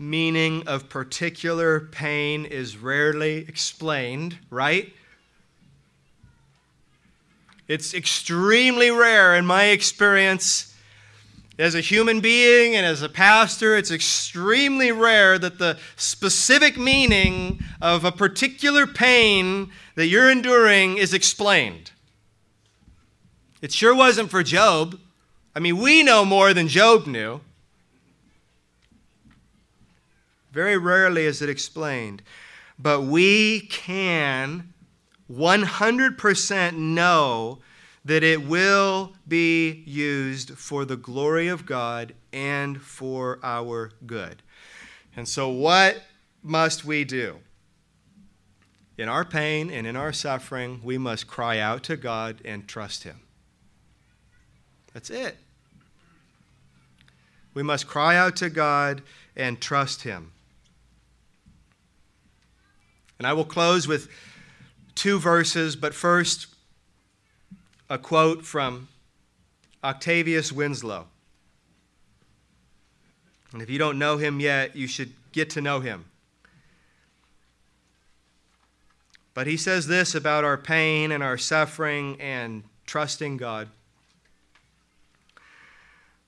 meaning 0.00 0.66
of 0.66 0.88
particular 0.88 1.78
pain 1.78 2.46
is 2.46 2.78
rarely 2.78 3.36
explained, 3.46 4.38
right? 4.48 4.94
It's 7.68 7.92
extremely 7.92 8.90
rare 8.90 9.36
in 9.36 9.44
my 9.44 9.64
experience 9.64 10.74
as 11.58 11.74
a 11.74 11.82
human 11.82 12.20
being 12.20 12.74
and 12.74 12.86
as 12.86 13.02
a 13.02 13.10
pastor, 13.10 13.76
it's 13.76 13.90
extremely 13.90 14.90
rare 14.90 15.38
that 15.38 15.58
the 15.58 15.78
specific 15.96 16.78
meaning 16.78 17.60
of 17.82 18.02
a 18.02 18.10
particular 18.10 18.86
pain 18.86 19.70
that 19.96 20.06
you're 20.06 20.30
enduring 20.30 20.96
is 20.96 21.12
explained. 21.12 21.90
It 23.60 23.70
sure 23.70 23.94
wasn't 23.94 24.30
for 24.30 24.42
Job. 24.42 24.98
I 25.54 25.60
mean, 25.60 25.76
we 25.76 26.02
know 26.02 26.24
more 26.24 26.54
than 26.54 26.68
Job 26.68 27.06
knew. 27.06 27.42
Very 30.52 30.76
rarely 30.76 31.26
is 31.26 31.42
it 31.42 31.48
explained. 31.48 32.22
But 32.78 33.02
we 33.02 33.60
can 33.60 34.72
100% 35.30 36.76
know 36.76 37.58
that 38.04 38.22
it 38.22 38.46
will 38.46 39.12
be 39.28 39.82
used 39.86 40.56
for 40.56 40.84
the 40.84 40.96
glory 40.96 41.48
of 41.48 41.66
God 41.66 42.14
and 42.32 42.80
for 42.80 43.38
our 43.42 43.92
good. 44.06 44.42
And 45.14 45.28
so, 45.28 45.48
what 45.50 46.02
must 46.42 46.84
we 46.84 47.04
do? 47.04 47.38
In 48.96 49.08
our 49.08 49.24
pain 49.24 49.70
and 49.70 49.86
in 49.86 49.96
our 49.96 50.12
suffering, 50.12 50.80
we 50.82 50.98
must 50.98 51.26
cry 51.26 51.58
out 51.58 51.82
to 51.84 51.96
God 51.96 52.40
and 52.44 52.66
trust 52.66 53.04
Him. 53.04 53.20
That's 54.92 55.10
it. 55.10 55.36
We 57.54 57.62
must 57.62 57.86
cry 57.86 58.16
out 58.16 58.36
to 58.36 58.50
God 58.50 59.02
and 59.36 59.60
trust 59.60 60.02
Him. 60.02 60.32
And 63.20 63.26
I 63.26 63.34
will 63.34 63.44
close 63.44 63.86
with 63.86 64.08
two 64.94 65.18
verses, 65.18 65.76
but 65.76 65.92
first, 65.92 66.46
a 67.90 67.98
quote 67.98 68.46
from 68.46 68.88
Octavius 69.84 70.50
Winslow. 70.50 71.06
And 73.52 73.60
if 73.60 73.68
you 73.68 73.76
don't 73.76 73.98
know 73.98 74.16
him 74.16 74.40
yet, 74.40 74.74
you 74.74 74.86
should 74.86 75.12
get 75.32 75.50
to 75.50 75.60
know 75.60 75.80
him. 75.80 76.06
But 79.34 79.46
he 79.46 79.58
says 79.58 79.86
this 79.86 80.14
about 80.14 80.44
our 80.44 80.56
pain 80.56 81.12
and 81.12 81.22
our 81.22 81.36
suffering 81.36 82.18
and 82.22 82.62
trusting 82.86 83.36
God. 83.36 83.68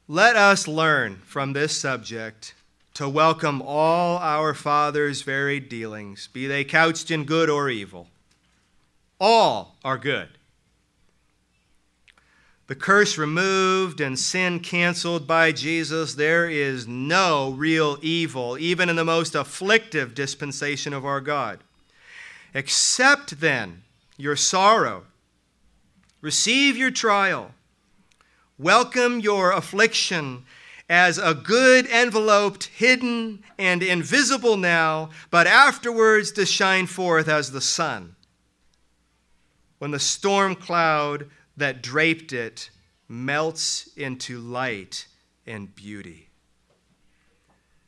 Let 0.07 0.37
us 0.37 0.69
learn 0.69 1.23
from 1.25 1.55
this 1.55 1.75
subject 1.75 2.53
to 2.95 3.09
welcome 3.09 3.63
all 3.63 4.19
our 4.19 4.55
Father's 4.55 5.23
varied 5.23 5.69
dealings, 5.69 6.29
be 6.29 6.47
they 6.47 6.65
couched 6.65 7.11
in 7.11 7.25
good 7.25 7.49
or 7.49 7.71
evil. 7.71 8.09
All 9.21 9.77
are 9.85 9.99
good 9.99 10.29
the 12.73 12.77
curse 12.77 13.19
removed 13.19 14.01
and 14.01 14.19
sin 14.19 14.59
canceled 14.59 15.27
by 15.27 15.53
Jesus, 15.53 16.15
there 16.15 16.49
is 16.49 16.89
no 16.89 17.51
real 17.51 17.99
evil, 18.01 18.57
even 18.59 18.89
in 18.89 18.97
the 18.97 19.05
most 19.05 19.35
afflictive 19.35 20.15
dispensation 20.15 20.95
of 20.95 21.05
our 21.05 21.21
God. 21.21 21.61
Accept 22.55 23.41
then 23.41 23.83
your 24.17 24.37
sorrow, 24.37 25.05
receive 26.23 26.75
your 26.75 26.91
trial, 26.91 27.53
welcome 28.59 29.21
your 29.21 29.53
affliction 29.53 30.45
as 30.93 31.17
a 31.17 31.33
good 31.33 31.87
enveloped, 31.87 32.65
hidden, 32.65 33.43
and 33.59 33.83
invisible 33.83 34.59
now, 34.59 35.09
but 35.31 35.47
afterwards 35.47 36.31
to 36.33 36.45
shine 36.45 36.87
forth 36.87 37.29
as 37.29 37.51
the 37.51 37.63
sun. 37.63 38.15
When 39.79 39.91
the 39.91 39.99
storm 39.99 40.55
cloud 40.55 41.31
that 41.57 41.83
draped 41.83 42.35
it 42.35 42.69
melts 43.09 43.89
into 43.97 44.39
light 44.39 45.07
and 45.47 45.75
beauty. 45.75 46.29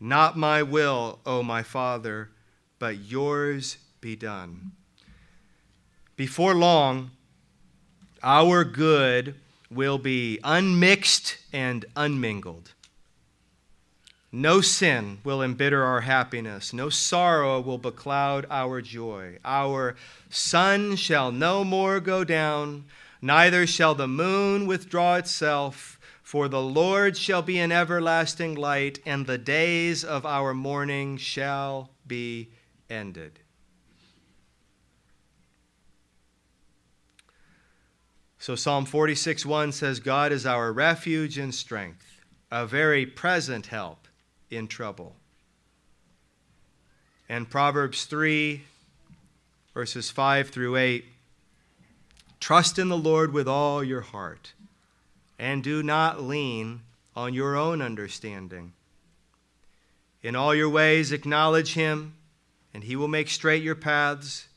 Not 0.01 0.39
my 0.39 0.63
will, 0.63 1.19
O 1.27 1.43
my 1.43 1.63
Father, 1.63 2.31
but 2.79 2.97
yours 2.97 3.77
be 4.01 4.17
done. 4.17 4.73
Before 6.17 6.55
long, 6.55 7.11
our 8.23 8.65
good 8.65 9.35
will 9.71 9.99
be 9.99 10.39
unmixed 10.43 11.37
and 11.53 11.85
unmingled. 11.97 12.74
No 14.35 14.61
sin 14.61 15.19
will 15.23 15.41
embitter 15.41 15.85
our 15.85 16.01
happiness. 16.01 16.73
No 16.73 16.89
sorrow 16.89 17.61
will 17.61 17.79
becloud 17.79 18.47
our 18.51 18.83
joy. 18.83 19.39
Our 19.45 19.95
sun 20.29 20.97
shall 20.97 21.31
no 21.31 21.63
more 21.63 22.01
go 22.01 22.25
down 22.25 22.87
neither 23.23 23.65
shall 23.65 23.95
the 23.95 24.09
moon 24.09 24.67
withdraw 24.67 25.15
itself, 25.15 26.01
for 26.21 26.49
the 26.49 26.61
Lord 26.61 27.17
shall 27.17 27.43
be 27.43 27.61
an 27.61 27.71
everlasting 27.71 28.57
light, 28.57 28.99
and 29.07 29.25
the 29.25 29.39
days 29.39 30.03
of 30.03 30.27
our 30.27 30.53
mourning 30.53 31.17
shall 31.17 31.91
be 32.05 32.51
ended. 32.91 33.39
So 38.41 38.57
Psalm 38.57 38.85
46 38.85 39.47
1 39.47 39.71
says, 39.71 40.01
God 40.01 40.33
is 40.33 40.45
our 40.45 40.73
refuge 40.73 41.39
and 41.39 41.55
strength, 41.55 42.21
a 42.51 42.67
very 42.67 43.07
present 43.07 43.67
help 43.67 44.04
in 44.55 44.69
trouble. 44.69 45.17
And 47.29 47.49
Proverbs 47.49 48.05
3, 48.05 48.63
verses 49.73 50.11
5 50.11 50.51
through 50.51 50.77
8 50.77 51.05
Trust 52.41 52.79
in 52.79 52.91
the 52.91 52.97
Lord 52.99 53.33
with 53.33 53.49
all 53.49 53.83
your 53.83 54.03
heart, 54.03 54.53
and 55.39 55.65
do 55.65 55.83
not 55.83 56.23
lean 56.23 56.83
on 57.17 57.33
your 57.33 57.57
own 57.57 57.81
understanding. 57.81 58.75
In 60.23 60.37
all 60.37 60.55
your 60.55 60.69
ways, 60.69 61.11
acknowledge 61.11 61.73
him, 61.73 62.15
and 62.75 62.85
he 62.85 62.97
will 62.97 63.09
make 63.09 63.29
straight 63.29 63.63
your 63.63 63.75
paths. 63.75 64.49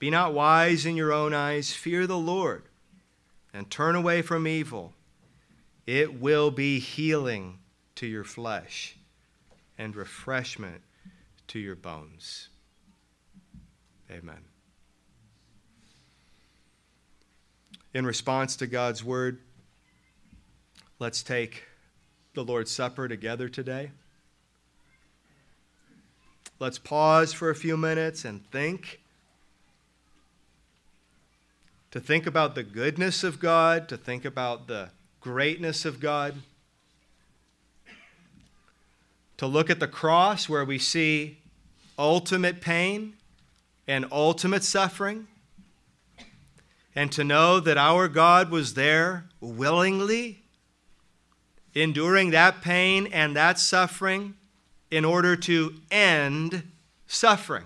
Be 0.00 0.10
not 0.10 0.34
wise 0.34 0.84
in 0.84 0.96
your 0.96 1.12
own 1.12 1.32
eyes. 1.32 1.72
Fear 1.72 2.08
the 2.08 2.18
Lord, 2.18 2.64
and 3.54 3.70
turn 3.70 3.94
away 3.94 4.22
from 4.22 4.48
evil. 4.48 4.92
It 5.86 6.20
will 6.20 6.50
be 6.50 6.80
healing 6.80 7.58
to 7.96 8.06
your 8.06 8.24
flesh 8.24 8.96
and 9.78 9.94
refreshment 9.94 10.82
to 11.48 11.58
your 11.58 11.76
bones. 11.76 12.48
Amen. 14.10 14.44
in 17.92 18.06
response 18.06 18.56
to 18.56 18.66
God's 18.66 19.02
word, 19.02 19.38
let's 20.98 21.22
take 21.22 21.64
the 22.34 22.44
Lord's 22.44 22.70
Supper 22.70 23.08
together 23.08 23.48
today. 23.48 23.90
let's 26.58 26.78
pause 26.78 27.32
for 27.32 27.48
a 27.48 27.54
few 27.54 27.76
minutes 27.76 28.24
and 28.24 28.46
think. 28.50 29.00
To 31.92 31.98
think 31.98 32.26
about 32.26 32.54
the 32.54 32.62
goodness 32.62 33.24
of 33.24 33.40
God, 33.40 33.88
to 33.88 33.96
think 33.96 34.24
about 34.24 34.68
the 34.68 34.90
greatness 35.20 35.84
of 35.84 35.98
God. 35.98 36.36
To 39.40 39.46
look 39.46 39.70
at 39.70 39.80
the 39.80 39.88
cross 39.88 40.50
where 40.50 40.66
we 40.66 40.78
see 40.78 41.38
ultimate 41.98 42.60
pain 42.60 43.14
and 43.88 44.04
ultimate 44.12 44.62
suffering. 44.62 45.28
And 46.94 47.10
to 47.12 47.24
know 47.24 47.58
that 47.58 47.78
our 47.78 48.06
God 48.06 48.50
was 48.50 48.74
there 48.74 49.30
willingly, 49.40 50.42
enduring 51.74 52.32
that 52.32 52.60
pain 52.60 53.08
and 53.14 53.34
that 53.34 53.58
suffering 53.58 54.34
in 54.90 55.06
order 55.06 55.36
to 55.36 55.72
end 55.90 56.64
suffering. 57.06 57.64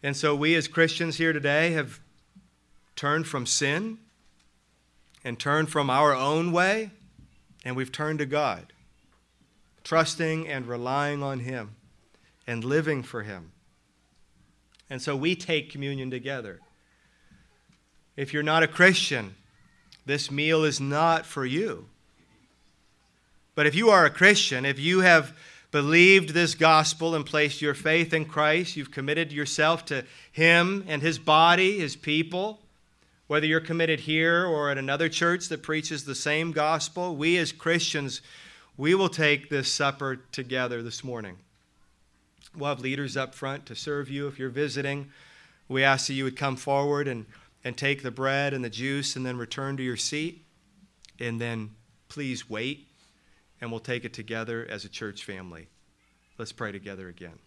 And 0.00 0.16
so, 0.16 0.36
we 0.36 0.54
as 0.54 0.68
Christians 0.68 1.16
here 1.16 1.32
today 1.32 1.72
have 1.72 1.98
turned 2.94 3.26
from 3.26 3.46
sin 3.46 3.98
and 5.24 5.40
turned 5.40 5.70
from 5.70 5.90
our 5.90 6.14
own 6.14 6.52
way, 6.52 6.92
and 7.64 7.76
we've 7.76 7.92
turned 7.92 8.18
to 8.18 8.26
God, 8.26 8.72
trusting 9.84 10.48
and 10.48 10.66
relying 10.66 11.22
on 11.22 11.40
Him 11.40 11.76
and 12.46 12.64
living 12.64 13.02
for 13.02 13.22
Him. 13.22 13.52
And 14.90 15.00
so, 15.00 15.16
we 15.16 15.34
take 15.34 15.70
communion 15.70 16.10
together. 16.10 16.60
If 18.16 18.32
you're 18.32 18.42
not 18.42 18.62
a 18.62 18.68
Christian, 18.68 19.34
this 20.04 20.30
meal 20.30 20.64
is 20.64 20.80
not 20.80 21.24
for 21.24 21.46
you. 21.46 21.86
But 23.54 23.66
if 23.66 23.74
you 23.74 23.90
are 23.90 24.04
a 24.04 24.10
Christian, 24.10 24.64
if 24.64 24.78
you 24.78 25.00
have 25.00 25.36
believed 25.70 26.30
this 26.30 26.54
gospel 26.54 27.14
and 27.14 27.24
placed 27.24 27.62
your 27.62 27.74
faith 27.74 28.12
in 28.12 28.26
Christ, 28.26 28.76
you've 28.76 28.90
committed 28.90 29.32
yourself 29.32 29.84
to 29.86 30.04
Him 30.30 30.84
and 30.86 31.00
His 31.00 31.18
body, 31.18 31.78
His 31.78 31.96
people, 31.96 32.60
whether 33.26 33.46
you're 33.46 33.60
committed 33.60 34.00
here 34.00 34.44
or 34.44 34.70
at 34.70 34.78
another 34.78 35.08
church 35.08 35.48
that 35.48 35.62
preaches 35.62 36.04
the 36.04 36.14
same 36.14 36.52
gospel, 36.52 37.16
we 37.16 37.38
as 37.38 37.52
Christians, 37.52 38.20
we 38.76 38.94
will 38.94 39.08
take 39.08 39.48
this 39.48 39.72
supper 39.72 40.16
together 40.32 40.82
this 40.82 41.04
morning. 41.04 41.38
We'll 42.56 42.68
have 42.68 42.80
leaders 42.80 43.16
up 43.16 43.34
front 43.34 43.66
to 43.66 43.74
serve 43.74 44.10
you. 44.10 44.26
If 44.26 44.38
you're 44.38 44.50
visiting, 44.50 45.10
we 45.68 45.82
ask 45.82 46.06
that 46.06 46.14
you 46.14 46.24
would 46.24 46.36
come 46.36 46.56
forward 46.56 47.08
and, 47.08 47.26
and 47.64 47.76
take 47.76 48.02
the 48.02 48.10
bread 48.10 48.52
and 48.52 48.64
the 48.64 48.70
juice 48.70 49.16
and 49.16 49.24
then 49.24 49.38
return 49.38 49.76
to 49.78 49.82
your 49.82 49.96
seat. 49.96 50.44
And 51.18 51.40
then 51.40 51.70
please 52.08 52.50
wait 52.50 52.88
and 53.60 53.70
we'll 53.70 53.80
take 53.80 54.04
it 54.04 54.12
together 54.12 54.66
as 54.68 54.84
a 54.84 54.88
church 54.88 55.24
family. 55.24 55.68
Let's 56.36 56.52
pray 56.52 56.72
together 56.72 57.08
again. 57.08 57.38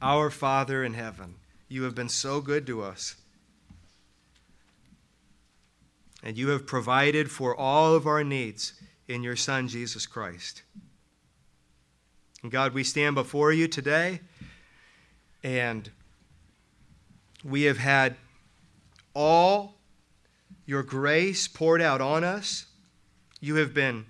Our 0.00 0.30
Father 0.30 0.82
in 0.82 0.94
heaven, 0.94 1.34
you 1.68 1.82
have 1.82 1.94
been 1.94 2.08
so 2.08 2.40
good 2.40 2.66
to 2.66 2.82
us. 2.82 3.16
And 6.26 6.36
you 6.36 6.48
have 6.48 6.66
provided 6.66 7.30
for 7.30 7.54
all 7.54 7.94
of 7.94 8.04
our 8.04 8.24
needs 8.24 8.72
in 9.06 9.22
your 9.22 9.36
Son, 9.36 9.68
Jesus 9.68 10.08
Christ. 10.08 10.64
And 12.42 12.50
God, 12.50 12.74
we 12.74 12.82
stand 12.82 13.14
before 13.14 13.52
you 13.52 13.68
today, 13.68 14.22
and 15.44 15.88
we 17.44 17.62
have 17.62 17.78
had 17.78 18.16
all 19.14 19.76
your 20.64 20.82
grace 20.82 21.46
poured 21.46 21.80
out 21.80 22.00
on 22.00 22.24
us. 22.24 22.66
You 23.40 23.54
have 23.54 23.72
been 23.72 24.04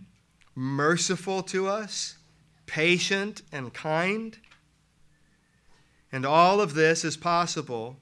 merciful 0.54 1.42
to 1.42 1.68
us, 1.68 2.16
patient 2.64 3.42
and 3.52 3.74
kind. 3.74 4.38
And 6.10 6.24
all 6.24 6.62
of 6.62 6.72
this 6.72 7.04
is 7.04 7.18
possible 7.18 7.98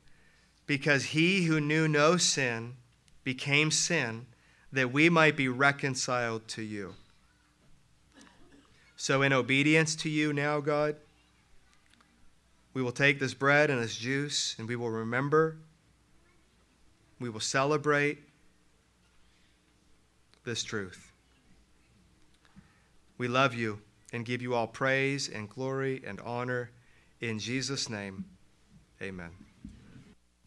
because 0.67 1.07
he 1.07 1.47
who 1.47 1.59
knew 1.59 1.89
no 1.89 2.17
sin 2.17 2.77
became 3.25 3.70
sin 3.70 4.27
that 4.72 4.93
we 4.93 5.09
might 5.09 5.37
be 5.37 5.49
reconciled 5.49 6.47
to 6.49 6.62
you. 6.62 6.95
So, 8.97 9.22
in 9.22 9.33
obedience 9.33 9.97
to 9.97 10.09
you 10.09 10.33
now, 10.33 10.61
God, 10.61 10.97
we 12.75 12.83
will 12.83 12.93
take 12.93 13.18
this 13.18 13.35
bread 13.35 13.70
and 13.70 13.83
this 13.83 13.97
juice 13.97 14.57
and 14.59 14.68
we 14.68 14.77
will 14.77 14.91
remember, 14.91 15.57
we 17.20 17.29
will 17.29 17.41
celebrate 17.41 18.18
this 20.45 20.62
truth. 20.62 21.11
We 23.16 23.29
love 23.29 23.55
you 23.55 23.81
and 24.12 24.25
give 24.25 24.43
you 24.43 24.55
all 24.55 24.66
praise 24.66 25.29
and 25.29 25.49
glory 25.49 26.03
and 26.07 26.20
honor. 26.20 26.70
In 27.20 27.39
Jesus' 27.39 27.89
name, 27.89 28.25
amen. 29.01 29.44